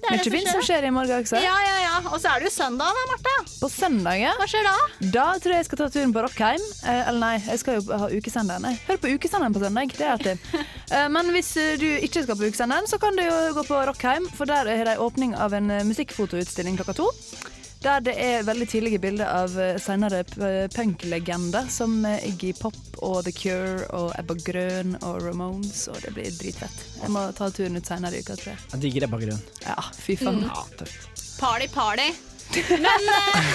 [0.00, 0.86] Det er Mye som skjer.
[0.88, 1.40] i morgen også.
[1.42, 1.96] Ja, ja, ja.
[2.10, 3.34] Og så er det jo søndag, da, Martha.
[3.60, 4.32] På søndag, ja.
[4.40, 4.74] Hva skjer da?
[5.12, 6.64] Da tror jeg jeg skal ta turen på Rockheim.
[6.84, 8.66] Eh, eller nei, jeg skal jo ha ukesenderen.
[8.70, 8.80] jeg.
[8.88, 9.94] Hør på ukesenderen på søndag.
[9.98, 10.36] Det er artig.
[10.90, 13.76] Eh, men hvis eh, du ikke skal på ukesenderen, så kan du jo gå på
[13.86, 17.06] Rockheim, for der er det åpning av en eh, musikkfotoutstilling klokka to.
[17.80, 22.76] Der det er veldig tidlige bilder av eh, senere p- punklegender som eh, Iggy Pop
[23.00, 26.82] og The Cure og Ebba Grøn og Ramones, og det blir dritfett.
[27.00, 28.60] Jeg må ta turen ut senere i uka, tror jeg.
[28.74, 29.40] Jeg digger Ebba Grøn.
[29.64, 30.42] Ja, fy faen.
[30.42, 30.50] Mm.
[30.50, 31.24] Ja, tøft.
[31.40, 32.10] Party, party.
[32.70, 33.50] Men eh,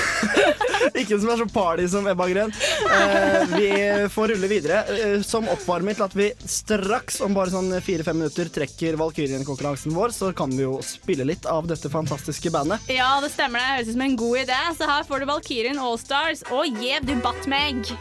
[1.01, 2.53] Ikke som er så party som Ebba Grøn.
[2.95, 3.69] Eh, vi
[4.13, 4.83] får rulle videre.
[4.95, 10.15] Eh, som oppvarming til at vi straks om bare sånn fire-fem minutter trekker Valkyrien-konkurransen vår,
[10.15, 12.85] så kan vi jo spille litt av dette fantastiske bandet.
[12.91, 13.71] ja, det stemmer det.
[13.75, 14.61] Høres ut som en god idé.
[14.77, 17.95] Så her får du Valkyrien Allstars og Gjev du batt meg.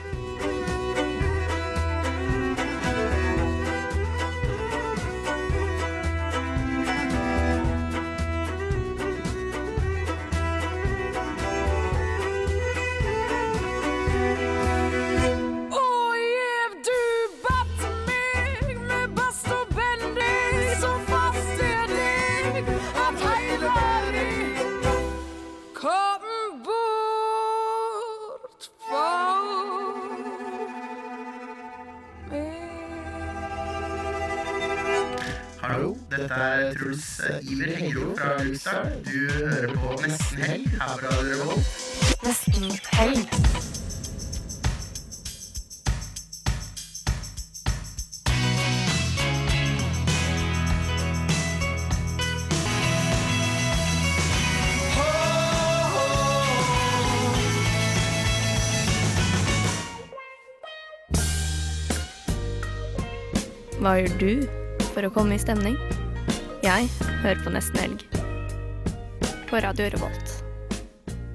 [36.74, 38.90] Truls eh, Iver Hengro fra Luxar.
[39.04, 41.66] Du hører på Nesten Helg her fra Revolt.
[42.26, 43.28] Nesten Helg.
[63.84, 64.30] Hva gjør du
[64.94, 65.78] for å komme i stemning?
[66.64, 66.86] Jeg
[67.20, 68.02] hører på Nesten Helg.
[69.50, 70.30] På Radio Revolt.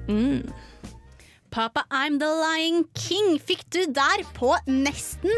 [0.08, 0.48] Mm.
[1.54, 5.30] Papa I'm the Lion King fikk du der på nesten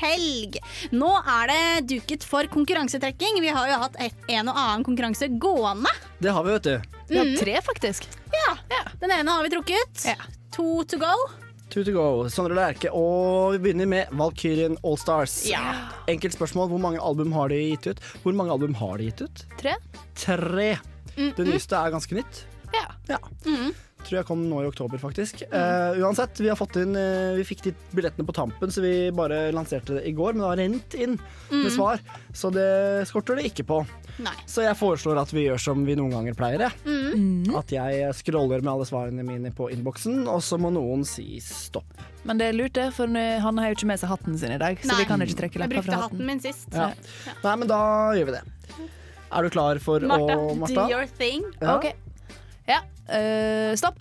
[0.00, 0.58] helg.
[0.90, 3.38] Nå er det duket for konkurransetrekking.
[3.44, 5.94] Vi har jo hatt et, en og annen konkurranse gående.
[6.18, 7.00] Det har vi, vet du.
[7.14, 8.10] Vi har tre, faktisk.
[8.34, 8.82] Ja.
[8.98, 10.08] Den ene har vi trukket.
[10.58, 11.14] To to go.
[11.68, 12.06] Two to go.
[12.30, 15.34] Sondre Lerche, og vi begynner med Valkyrien Allstars.
[15.50, 15.62] Ja.
[16.08, 16.68] Enkelt spørsmål.
[16.70, 18.00] Hvor mange album har de gitt ut?
[18.22, 19.42] Hvor mange album har de gitt ut?
[19.58, 19.74] Tre.
[20.14, 20.68] Tre.
[21.16, 22.44] Mm, Det nyeste er ganske nytt.
[23.08, 23.18] Ja.
[23.46, 23.72] Mm.
[24.06, 25.40] Tror jeg kom nå i oktober, faktisk.
[25.50, 29.10] Uh, uansett, vi har fått inn uh, Vi fikk de billettene på tampen, så vi
[29.10, 30.36] bare lanserte det i går.
[30.36, 31.70] Men det har rent inn med Mm.
[31.74, 31.98] svar,
[32.34, 33.80] så det skorter det ikke på.
[34.22, 34.32] Nei.
[34.46, 36.62] Så jeg foreslår at vi gjør som vi noen ganger pleier.
[36.68, 36.72] jeg.
[36.86, 37.50] Mm.
[37.58, 41.84] At jeg scroller med alle svarene mine på innboksen, og så må noen si stopp.
[42.26, 44.58] Men det er lurt, det, for han har jo ikke med seg hatten sin i
[44.58, 44.78] dag.
[44.82, 45.90] Så Nei, vi kan ikke trekke Jeg fra hatten.
[45.90, 46.26] fra hatten hatten.
[46.26, 46.68] min sist.
[46.74, 46.90] Ja.
[47.44, 47.80] Nei, men da
[48.18, 48.42] gjør vi det.
[49.36, 51.42] Er du klar for Martha, å do your thing.
[51.60, 51.76] Ja.
[51.78, 51.92] Ok.
[52.66, 52.80] Ja.
[53.06, 54.00] Uh, stopp.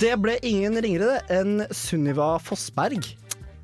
[0.00, 3.08] Det ble ingen ringere enn Sunniva Fossberg.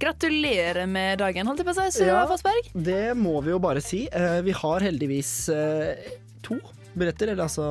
[0.03, 2.01] Gratulerer med dagen, holdt jeg på å si.
[2.01, 2.29] Sunniva Ja.
[2.29, 2.71] Fossberg.
[2.75, 4.09] Det må vi jo bare si.
[4.13, 5.95] Eh, Vi har heldigvis eh,
[6.43, 6.59] to
[6.97, 7.65] billetter, eller altså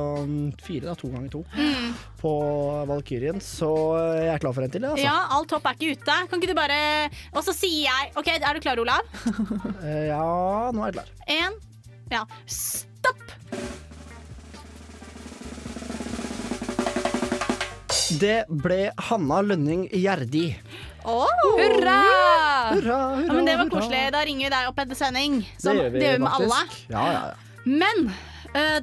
[0.62, 1.94] fire, da, to ganger to, Mm.
[2.20, 2.32] på
[2.86, 3.40] Valkyrien.
[3.42, 3.68] Så
[4.22, 5.04] jeg er klar for en til, jeg, altså.
[5.04, 6.16] Ja, alt håp er ikke ute.
[6.30, 9.02] Kan ikke du bare Og så sier jeg OK, er du klar, Olav?
[9.84, 11.10] Eh, ja, nå er jeg klar.
[11.28, 11.58] Én.
[12.10, 12.22] Ja.
[12.46, 13.22] Stopp!
[18.20, 20.52] Det ble Hanna Lønning Gjerdi.
[21.02, 21.26] Oh.
[21.58, 21.96] Hurra!
[22.70, 24.04] Hurra, Ja, men det var koselig.
[24.14, 25.40] Da ringer vi deg opp etter sending.
[25.58, 26.62] Det gjør vi, det gjør vi med alle.
[26.94, 27.60] Ja, ja, ja.
[27.66, 28.08] Men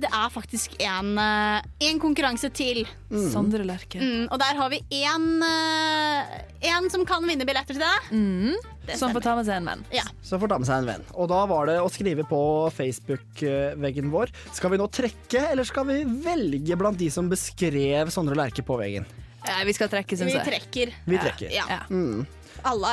[0.01, 2.83] det er faktisk en, øh, konkurranse til.
[3.09, 3.29] Mm.
[3.31, 3.99] Sondre Lerche.
[4.01, 8.11] Mm, og der har vi en, øh, som kan vinne billetter til deg.
[8.11, 8.55] Mm.
[8.83, 9.83] Det Som får ta med seg en venn.
[9.95, 10.03] Ja.
[10.21, 11.03] Som får ta med seg en venn.
[11.15, 12.41] Og da var det å skrive på
[12.75, 14.33] Facebook-veggen vår.
[14.51, 18.75] Skal vi nå trekke, eller skal vi velge blant de som beskrev Sondre Lerche på
[18.81, 19.07] veggen?
[19.47, 20.47] Nei, vi skal trekke, syns Vi jeg.
[20.47, 20.93] trekker.
[21.07, 21.51] Vi trekker.
[21.55, 21.81] Ja.
[21.89, 22.25] Mm.
[22.63, 22.91] Alle,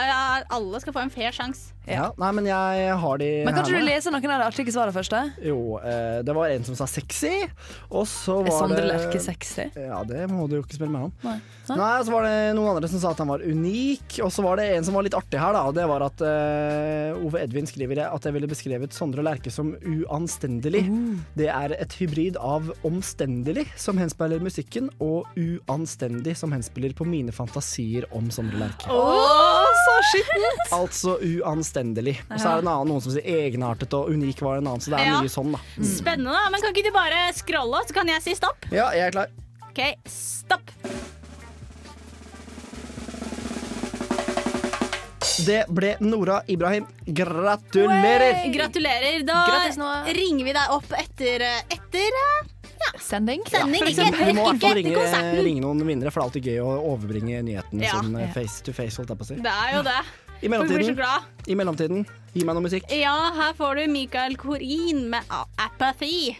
[0.51, 1.75] alle skal få en fair sjanse.
[1.89, 3.89] Ja, nei, men jeg har de Men kan her ikke du nå.
[3.89, 5.11] lese noen av de artige svarene først?
[5.11, 5.23] da?
[5.43, 7.33] Jo, eh, det var en som sa sexy,
[7.91, 9.65] og så Er var Sondre det Lerche sexy?
[9.75, 11.13] Ja, det må du jo ikke spille meg om.
[11.25, 11.39] Nei.
[11.71, 14.61] Nei, så var det noen andre som sa at han var unik, og så var
[14.61, 17.67] det en som var litt artig her, da, og det var at eh, Ove Edvin
[17.71, 20.85] skriver at jeg ville beskrevet Sondre Lerche som uanstendelig.
[21.39, 27.33] Det er et hybrid av omstendelig, som henspeiler musikken, og uanstendig, som henspiller på mine
[27.35, 28.91] fantasier om Sondre Lerche.
[29.87, 30.63] Så skittent!
[30.77, 32.17] Altså uanstendelig.
[32.31, 34.81] Og så er det en annen noen som sier egenartet og unik var en annen,
[34.85, 35.21] så det er Ja.
[35.21, 35.61] mye sånn, da.
[35.77, 35.87] Mm.
[35.97, 36.51] Spennende, da.
[36.51, 38.67] Men kan ikke du bare scrolle, så kan jeg si stopp?
[38.71, 39.29] Ja, jeg er klar.
[39.71, 40.71] OK, stopp.
[45.41, 46.87] Det ble Nora Ibrahim.
[47.07, 48.43] Gratulerer!
[48.53, 49.23] Gratulerer.
[49.25, 49.79] Da Grattis,
[50.17, 52.51] ringer vi deg opp etter, etter eh,
[52.99, 53.43] Sending.
[53.49, 53.75] sending.
[53.75, 53.81] ja.
[53.81, 56.49] ikke, eksempel, du må i hvert fall ringe, ringe noen vinnere, for det er alltid
[56.51, 57.99] gøy å overbringe nyheten Ja.
[57.99, 58.97] sånn face to face.
[58.97, 59.35] holdt jeg på å si.
[59.41, 60.01] Det er jo det.
[60.43, 60.97] I mellomtiden.
[61.47, 62.89] I mellomtiden, gi meg noe musikk.
[62.91, 65.23] Ja, her får du Michael Korin med
[65.59, 66.37] Apathy.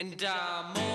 [0.00, 0.91] And I'm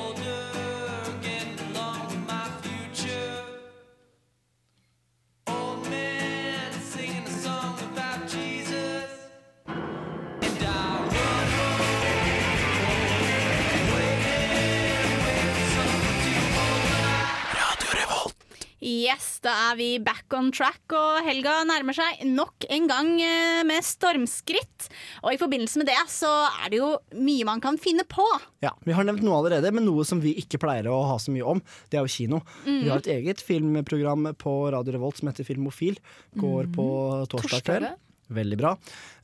[18.88, 23.60] Yes, da er vi back on track, og helga nærmer seg nok en gang eh,
[23.68, 24.88] med stormskritt.
[25.26, 26.32] Og i forbindelse med det så
[26.64, 28.24] er det jo mye man kan finne på.
[28.64, 31.36] Ja, Vi har nevnt noe allerede, men noe som vi ikke pleier å ha så
[31.36, 31.62] mye om,
[31.92, 32.42] det er jo kino.
[32.64, 32.80] Mm.
[32.86, 36.00] Vi har et eget filmprogram på Radio Revolt som heter Filmofil.
[36.40, 36.88] Går på
[37.34, 38.07] torsdag kveld.
[38.28, 38.74] Veldig bra.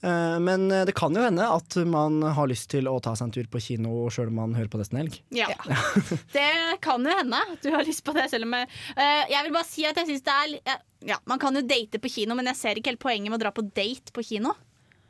[0.01, 3.33] Eh, Men det kan jo hende at man har lyst til å ta seg en
[3.35, 5.17] tur på kino sjøl om man hører på nesten helg.
[5.35, 5.49] Ja.
[6.37, 6.49] det
[6.83, 9.55] kan jo hende at du har lyst på det, selv om jeg, eh, jeg vil
[9.57, 10.81] bare si at jeg synes det er
[11.13, 13.43] ja, Man kan jo date på kino, men jeg ser ikke helt poenget med å
[13.43, 14.55] dra på date på kino.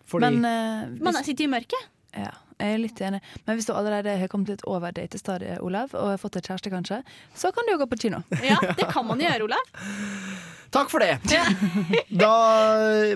[0.09, 1.89] Fordi Men eh, Man sitter i mørket.
[2.17, 3.19] ja, jeg er litt enig.
[3.45, 6.71] Men hvis du allerede har kommet litt over datestadiet, Olav, og har fått deg kjæreste,
[6.73, 7.01] kanskje,
[7.35, 8.23] så kan du jo gå på kino.
[8.43, 9.73] Ja, det kan man gjøre, Olav.
[10.73, 11.19] Takk for det!
[12.23, 12.31] Da,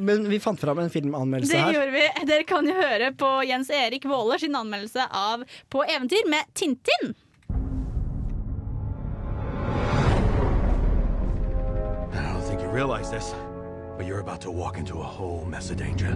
[0.01, 1.73] men vi fant fram en filmanmeldelse Det her.
[1.73, 2.05] gjorde vi.
[2.29, 7.15] Dere kan jo høre på Jens Erik Våler sin anmeldelse av På eventyr med Tintin.
[12.13, 13.33] I don't think you realize this,
[13.97, 16.15] but you're about to walk into a whole mess of danger.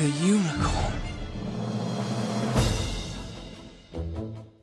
[0.00, 0.92] A unicorn.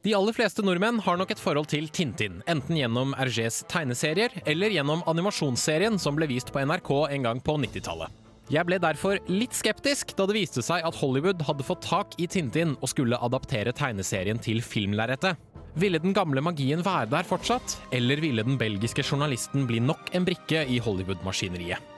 [0.01, 4.73] De aller fleste nordmenn har nok et forhold til Tintin, enten gjennom Hergés tegneserier eller
[4.73, 8.15] gjennom animasjonsserien som ble vist på NRK en gang på 90-tallet.
[8.49, 12.25] Jeg ble derfor litt skeptisk da det viste seg at Hollywood hadde fått tak i
[12.25, 15.37] Tintin og skulle adaptere tegneserien til filmlerretet.
[15.77, 20.25] Ville den gamle magien være der fortsatt, eller ville den belgiske journalisten bli nok en
[20.25, 21.93] brikke i Hollywood-maskineriet?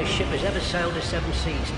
[0.00, 1.72] Finest ship has ever sailed the seven seas.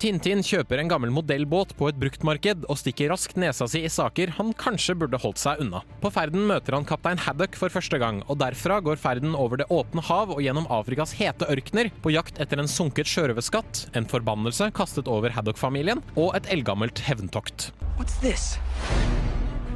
[0.00, 4.34] Tintin kjøper en gammel modellbåt på et bruktmarked og stikker raskt nesa si i saker
[4.36, 5.80] han kanskje burde holdt seg unna.
[6.04, 9.68] På ferden møter han kaptein Haddock for første gang, og derfra går ferden over det
[9.72, 14.72] åpne hav og gjennom Afrikas hete ørkener på jakt etter en sunket sjørøverskatt, en forbannelse
[14.76, 17.70] kastet over Haddock-familien og et eldgammelt hevntokt.
[17.96, 18.58] What's this?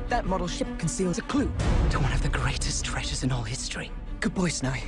[0.09, 1.51] That model ship conceals a clue
[1.91, 3.91] to one of the greatest treasures in all history.
[4.21, 4.83] Good boy, Snowy.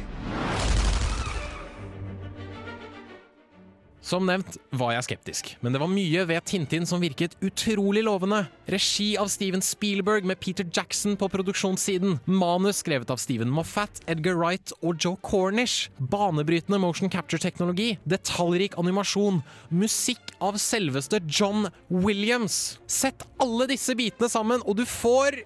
[4.07, 8.45] Som nevnt var jeg skeptisk, men det var mye ved Tintin som virket utrolig lovende.
[8.71, 12.21] Regi av Steven Spielberg med Peter Jackson på produksjonssiden.
[12.31, 15.89] Manus skrevet av Steven Moffat, Edgar Wright og Joe Cornish.
[15.99, 17.97] Banebrytende motion capture-teknologi.
[18.07, 19.43] Detaljrik animasjon.
[19.75, 22.79] Musikk av selveste John Williams.
[22.87, 25.41] Sett alle disse bitene sammen, og du får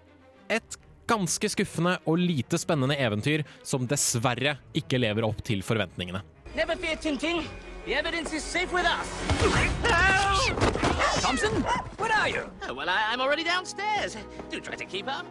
[0.52, 6.20] et ganske skuffende og lite spennende eventyr som dessverre ikke lever opp til forventningene.
[6.52, 7.40] Never fear, Tintin.
[7.91, 9.07] The evidence is safe with us.
[11.22, 11.51] Thompson,
[11.99, 12.43] where are you?
[12.68, 14.16] Oh, well, I, I'm already downstairs.
[14.49, 15.26] Do try to keep up.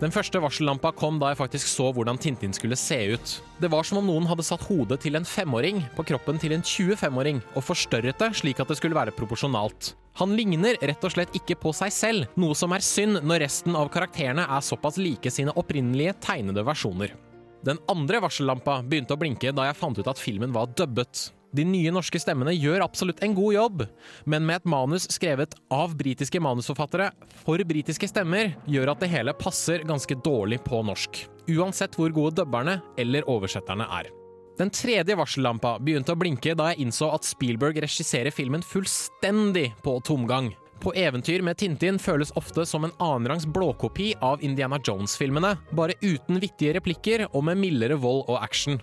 [0.00, 3.34] Den første varsellampa kom da jeg faktisk så hvordan Tintin skulle se ut.
[3.60, 6.64] Det var som om noen hadde satt hodet til en femåring på kroppen til en
[6.64, 9.90] 25-åring og forstørret det slik at det skulle være proporsjonalt.
[10.22, 13.76] Han ligner rett og slett ikke på seg selv, noe som er synd når resten
[13.76, 17.12] av karakterene er såpass like sine opprinnelige tegnede versjoner.
[17.60, 21.28] Den andre varsellampa begynte å blinke da jeg fant ut at filmen var dubbet.
[21.56, 23.82] De nye norske stemmene gjør absolutt en god jobb,
[24.30, 27.08] men med et manus skrevet av britiske manusforfattere
[27.42, 31.24] for britiske stemmer, gjør at det hele passer ganske dårlig på norsk.
[31.50, 34.12] Uansett hvor gode dubberne eller oversetterne er.
[34.60, 39.96] Den tredje varsellampa begynte å blinke da jeg innså at Spielberg regisserer filmen fullstendig på
[40.06, 40.52] tomgang.
[40.80, 46.38] På eventyr med Tintin føles ofte som en annenrangs blåkopi av Indiana Jones-filmene, bare uten
[46.40, 48.78] vittige replikker og med mildere vold og action.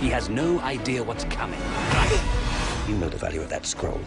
[0.00, 1.60] He has no idea what's coming.
[2.88, 4.00] You know the value of that scroll.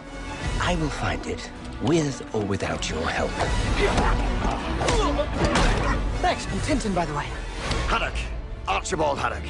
[0.60, 1.48] I will find it,
[1.82, 3.30] with or without your help.
[6.20, 7.26] Thanks, I'm Tintin, by the way.
[7.86, 8.18] Haddock.
[8.66, 9.46] Archibald Haddock.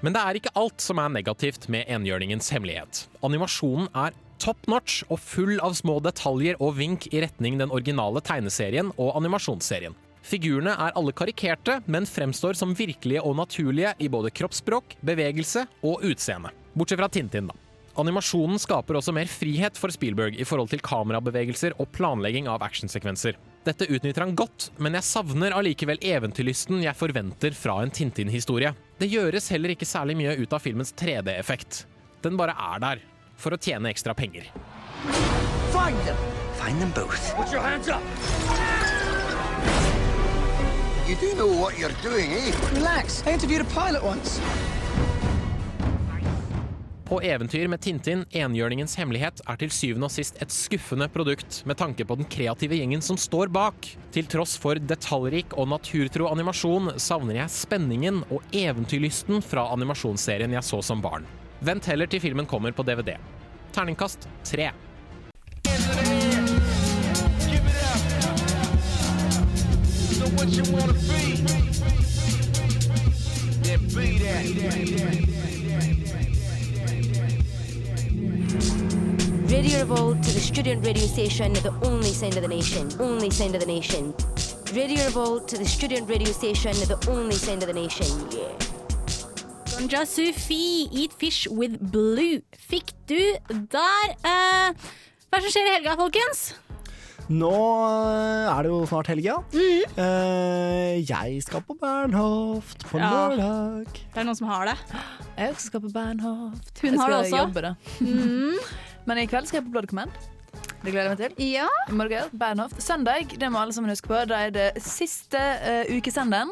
[0.00, 3.06] Men det er ikke alt som er negativt med enhjørningens hemmelighet.
[3.22, 8.24] Animasjonen er top notch og full av små detaljer og vink i retning den originale
[8.24, 9.94] tegneserien og animasjonsserien.
[10.22, 16.06] Figurene er alle karikerte, men fremstår som virkelige og naturlige i både kroppsspråk, bevegelse og
[16.06, 16.52] utseende.
[16.78, 17.58] Bortsett fra Tintin, da.
[18.00, 23.36] Animasjonen skaper også mer frihet for Spielberg i forhold til kamerabevegelser og planlegging av actionsekvenser.
[23.66, 28.72] Dette utnytter han godt, men jeg savner allikevel eventyrlysten jeg forventer fra en Tintin-historie.
[28.98, 31.84] Det gjøres heller ikke særlig mye ut av filmens 3D-effekt.
[32.24, 33.06] Den bare er der,
[33.36, 34.48] for å tjene ekstra penger.
[35.74, 36.16] Find them.
[36.56, 37.34] Find them both.
[37.36, 38.71] Put your hands up!
[41.12, 42.52] You do know what you're doing, eh?
[42.74, 43.22] Relax.
[43.26, 44.40] I interviewed a pilot once.
[47.04, 51.76] På eventyr med Tintin, enhjørningens hemmelighet, er til syvende og sist et skuffende produkt med
[51.76, 53.90] tanke på den kreative gjengen som står bak.
[54.14, 60.64] Til tross for detaljrik og naturtro animasjon savner jeg spenningen og eventyrlysten fra animasjonsserien jeg
[60.64, 61.28] så som barn.
[61.60, 63.18] Vent heller til filmen kommer på DVD.
[63.76, 64.70] Terningkast tre.
[70.22, 71.34] So what you wanna be?
[73.66, 74.44] Then be that.
[79.50, 83.56] Radio Revolt to the student radio station, the only sound of the nation, only sound
[83.56, 84.14] of the nation.
[84.72, 88.06] Radio Revolt to the student radio station, the only sound of the nation.
[88.30, 88.54] Yeah.
[89.74, 92.42] Gonja Sufi, Eat Fish with Blue.
[92.70, 94.14] Fikk du der.
[94.22, 96.52] Eh, hva er det som skjer i helga, folkens?
[97.32, 97.52] Nå
[98.12, 99.38] eh, er det jo snart helg, ja.
[99.56, 103.10] Eh, jeg skal på Bernhoft på Ja.
[103.32, 103.86] lørdag.
[104.12, 104.76] Det er noen som har det.
[105.38, 106.72] Jeg også skal på Bernhoft.
[106.82, 107.40] Hun jeg har det også.
[107.40, 107.74] jobbe, da.
[108.00, 108.58] Mm.
[109.06, 110.10] Men i kveld skal jeg på Blood Command.
[110.82, 111.32] Det gleder jeg meg til.
[111.38, 112.82] I morgen, Bernhoft.
[112.82, 116.50] Søndag, det må alle sammen huske på, da er det siste uh, ukesenderen.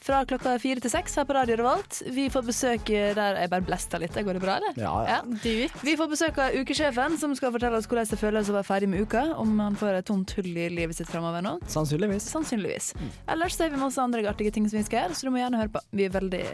[0.00, 1.98] Fra klokka fire til seks her på Radio Revolt.
[2.08, 4.16] Vi får besøk der Jeg bare blesta litt.
[4.16, 4.78] Går det bra, eller?
[4.80, 5.18] Ja, ja.
[5.84, 8.88] Vi får besøk av ukesjefen, som skal fortelle oss hvordan det føles å være ferdig
[8.88, 9.26] med uka.
[9.36, 11.58] Om han får et tomt hull i livet sitt framover nå.
[11.68, 12.30] Sannsynligvis.
[12.32, 12.94] Sannsynligvis.
[13.28, 15.42] Ellers så har vi masse andre artige ting som vi skal gjøre, så du må
[15.42, 15.84] gjerne høre på.
[15.92, 16.44] Vi er veldig,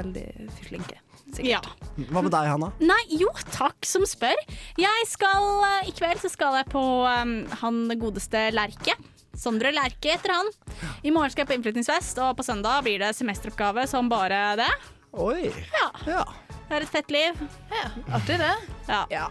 [0.00, 0.26] veldig
[0.64, 1.00] flinke.
[1.44, 1.60] Ja.
[2.08, 2.70] Hva med deg, Hanna?
[2.84, 4.38] Nei, jo, takk som spør.
[4.80, 8.96] Jeg skal, eh, I kveld så skal jeg på um, han godeste Lerche.
[9.38, 10.50] Sondre Lerche heter han.
[11.02, 14.70] I morgen skal jeg på innflyttingsfest, og på søndag blir det semesteroppgave som bare det.
[15.14, 15.50] Oi.
[16.06, 16.24] Ja.
[16.64, 17.40] Det er et fett liv.
[17.70, 18.52] Ja, Artig, det.
[18.88, 19.26] Ja.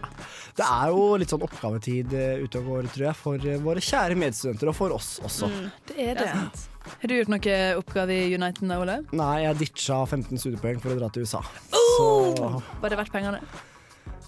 [0.54, 3.82] Det er jo litt sånn oppgavetid eh, ute og går, tror jeg, for eh, våre
[3.82, 5.50] kjære medstudenter, og for oss også.
[5.50, 6.30] Mm, det er det.
[6.84, 9.00] Har du gjort noe oppgave i United Ole?
[9.18, 11.42] Nei, jeg ditcha 15 studiepoeng for å dra til USA.
[11.74, 12.32] Oh!
[12.38, 12.50] Så
[12.84, 13.42] Var det verdt pengene?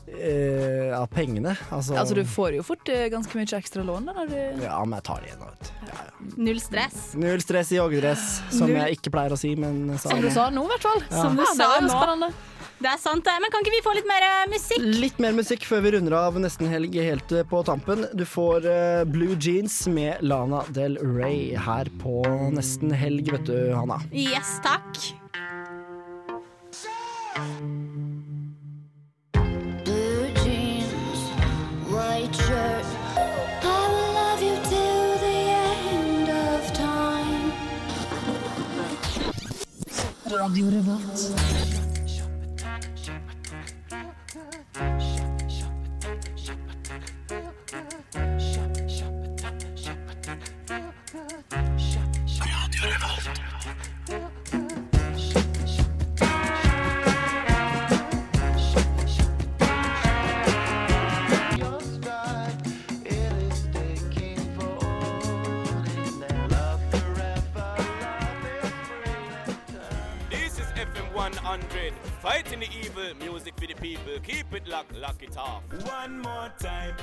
[0.08, 1.56] Eh, Ja, pengene.
[1.70, 4.78] Altså, Altså, du får jo fort eh, ganske mye ekstra lån da, når du Ja,
[4.84, 5.72] men jeg tar det igjen, Vet.
[5.86, 6.32] Ja, ja.
[6.36, 6.98] Null stress.
[7.14, 10.30] Null stress i joggedress, som Null- jeg ikke pleier å si, men sa Som du
[10.30, 11.02] sa nå, i hvert fall.
[11.10, 11.22] Ja.
[11.22, 11.96] Som du Ja, sa det nå.
[11.96, 12.32] spennende.
[12.76, 13.32] Det er sant, det.
[13.40, 14.82] Men kan ikke vi få litt mer eh, musikk?
[15.00, 18.04] Litt mer musikk før vi runder av nesten helg helt eh, på tampen.
[18.14, 22.20] Du får uh, Blue Jeans med Lana Del Rey her på
[22.52, 23.96] nesten helg, vet du, Hanna.
[24.12, 24.92] Yes, takk.
[32.18, 35.38] I will love you till the
[35.92, 37.52] end of time.
[40.24, 41.75] Radio Revolt.
[74.24, 75.62] Keep it lock, lock it off.
[75.84, 76.96] One more time.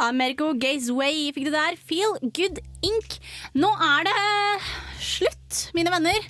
[0.00, 1.76] Americo Gaze Way fikk du der.
[1.76, 3.18] Feel Good Ink.
[3.54, 4.14] Nå er det
[5.00, 6.26] slutt, mine venner.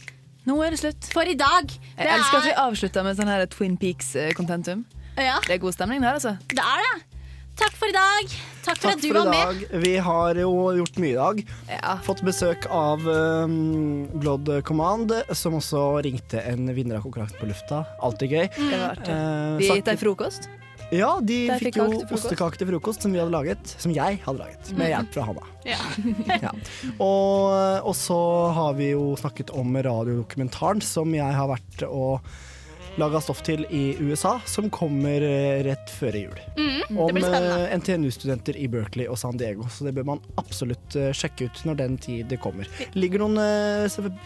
[0.47, 1.11] Nå er det slutt.
[1.15, 1.71] For i dag.
[1.97, 4.85] Jeg elsker at vi avslutter med sånn her Twin Peaks-contentum.
[5.19, 5.39] Ja.
[5.47, 6.37] Det er god stemning der, altså.
[6.51, 7.10] Det er det.
[7.61, 8.31] Takk for i dag.
[8.65, 9.59] Takk for Takk at du for i var dag.
[9.73, 9.83] med.
[9.85, 11.43] Vi har jo gjort mye i dag.
[12.07, 17.83] Fått besøk av um, Blood Command, som også ringte en vinner av konkurransen på lufta.
[18.05, 18.47] Alltid gøy.
[18.57, 19.13] Det var artig.
[19.17, 20.49] Eh, Vi gitt deg frokost.
[20.91, 22.25] Ja, de Der fikk fikk jo kake til frokost.
[22.33, 23.75] ostekake til frokost som vi hadde laget.
[23.79, 24.93] Som jeg hadde laget, med Mhm.
[24.95, 25.45] hjelp fra Hanna.
[25.71, 25.81] Ja.
[26.49, 26.53] Ja.
[26.99, 28.19] Og, og så
[28.57, 32.25] har vi jo snakket om radiodokumentaren som jeg har vært og
[32.99, 36.41] laga stoff til i USA, som kommer eh, rett før jul.
[36.59, 37.59] Mm, Om spennende.
[37.69, 41.63] eh, NTNU-studenter i Berkeley og San Diego, så det bør man absolutt eh, sjekke ut
[41.69, 42.69] når den tid kommer.
[42.95, 43.39] ligger noen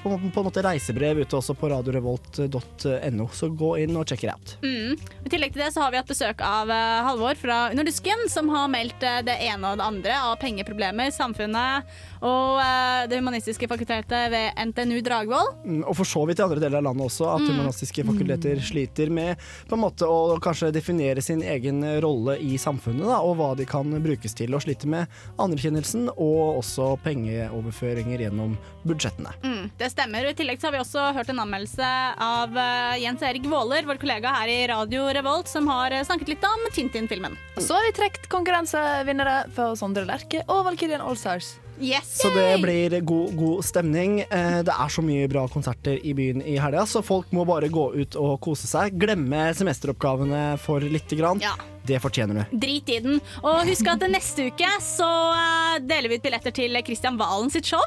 [0.02, 4.56] på, på måte reisebrev ute også på radiorevolt.no, så gå inn og check it out.
[4.64, 4.96] Mm.
[5.24, 6.72] I tillegg til det så har vi hatt besøk av
[7.08, 11.94] Halvor fra Underdusken, som har meldt det ene og det andre av pengeproblemer, samfunnet
[12.24, 15.50] og uh, Det humanistiske fakultetet ved NTNU Dragvoll.
[15.64, 17.50] Mm, Og for så vidt i andre deler av landet også, at Mm.
[17.58, 19.36] humanistiske fakulteter sliter med
[19.68, 23.66] på en måte å kanskje definere sin egen rolle i samfunnet, da, og hva de
[23.68, 24.54] kan brukes til.
[24.56, 25.06] Og sliter med
[25.38, 28.56] anerkjennelsen og også pengeoverføringer gjennom
[28.88, 29.34] budsjettene.
[29.44, 30.24] Mm, det stemmer.
[30.24, 31.90] og I tillegg så har vi også hørt en anmeldelse
[32.24, 36.28] av uh, Jens Erik Våler, vår kollega her i Radio Revolt, som har eh, snakket
[36.34, 37.36] litt om Tintin-filmen.
[37.58, 41.54] Så har vi trukket konkurransevinnere for Sondre Lerche og Valkyrien Allstars.
[41.80, 42.20] Yes!
[42.22, 44.20] Så det blir god, god stemning.
[44.30, 47.68] Eh, Det er så mye bra konserter i byen i helga, så folk må bare
[47.68, 48.94] gå ut og kose seg.
[49.00, 51.42] Glemme semesteroppgavene for lite grann.
[51.42, 51.56] Ja.
[51.84, 52.56] Det fortjener du.
[52.62, 53.18] Drit i den.
[53.42, 57.66] Og husk at neste uke så eh, deler vi ut billetter til Kristian Valen sitt
[57.68, 57.82] show.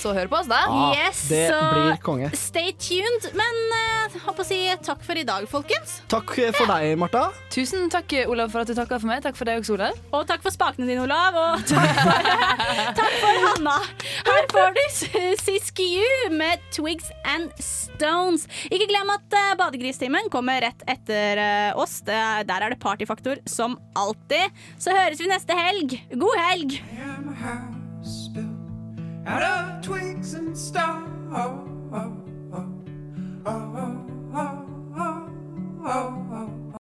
[0.00, 0.62] Så hør på oss, da.
[0.64, 2.30] Ah, yes, det så blir konge.
[2.38, 3.26] Stay tuned.
[3.36, 5.98] Men uh, håper å si takk for i dag, folkens.
[6.08, 7.26] Takk for deg, Marta.
[7.52, 9.20] Tusen takk, Olav, for at du takka for meg.
[9.26, 9.98] Takk for deg også, Olav.
[10.16, 11.36] Og takk for spakene dine, Olav.
[11.36, 12.30] Og takk for,
[12.96, 13.76] takk for Hanna.
[14.30, 14.82] Her får du
[15.42, 18.48] Siskiu med Twigs and Stones.
[18.72, 21.98] Ikke glem at uh, Badegristimen kommer rett etter uh, oss.
[22.08, 24.48] Det, der er det partyfaktor som alltid.
[24.80, 26.00] Så høres vi neste helg.
[26.16, 26.80] God helg!
[29.30, 31.08] Out of twigs and stars.
[31.32, 32.16] Oh, oh,
[32.52, 32.66] oh,
[33.46, 34.66] oh, oh, oh,
[34.96, 35.30] oh.
[35.84, 36.29] oh, oh.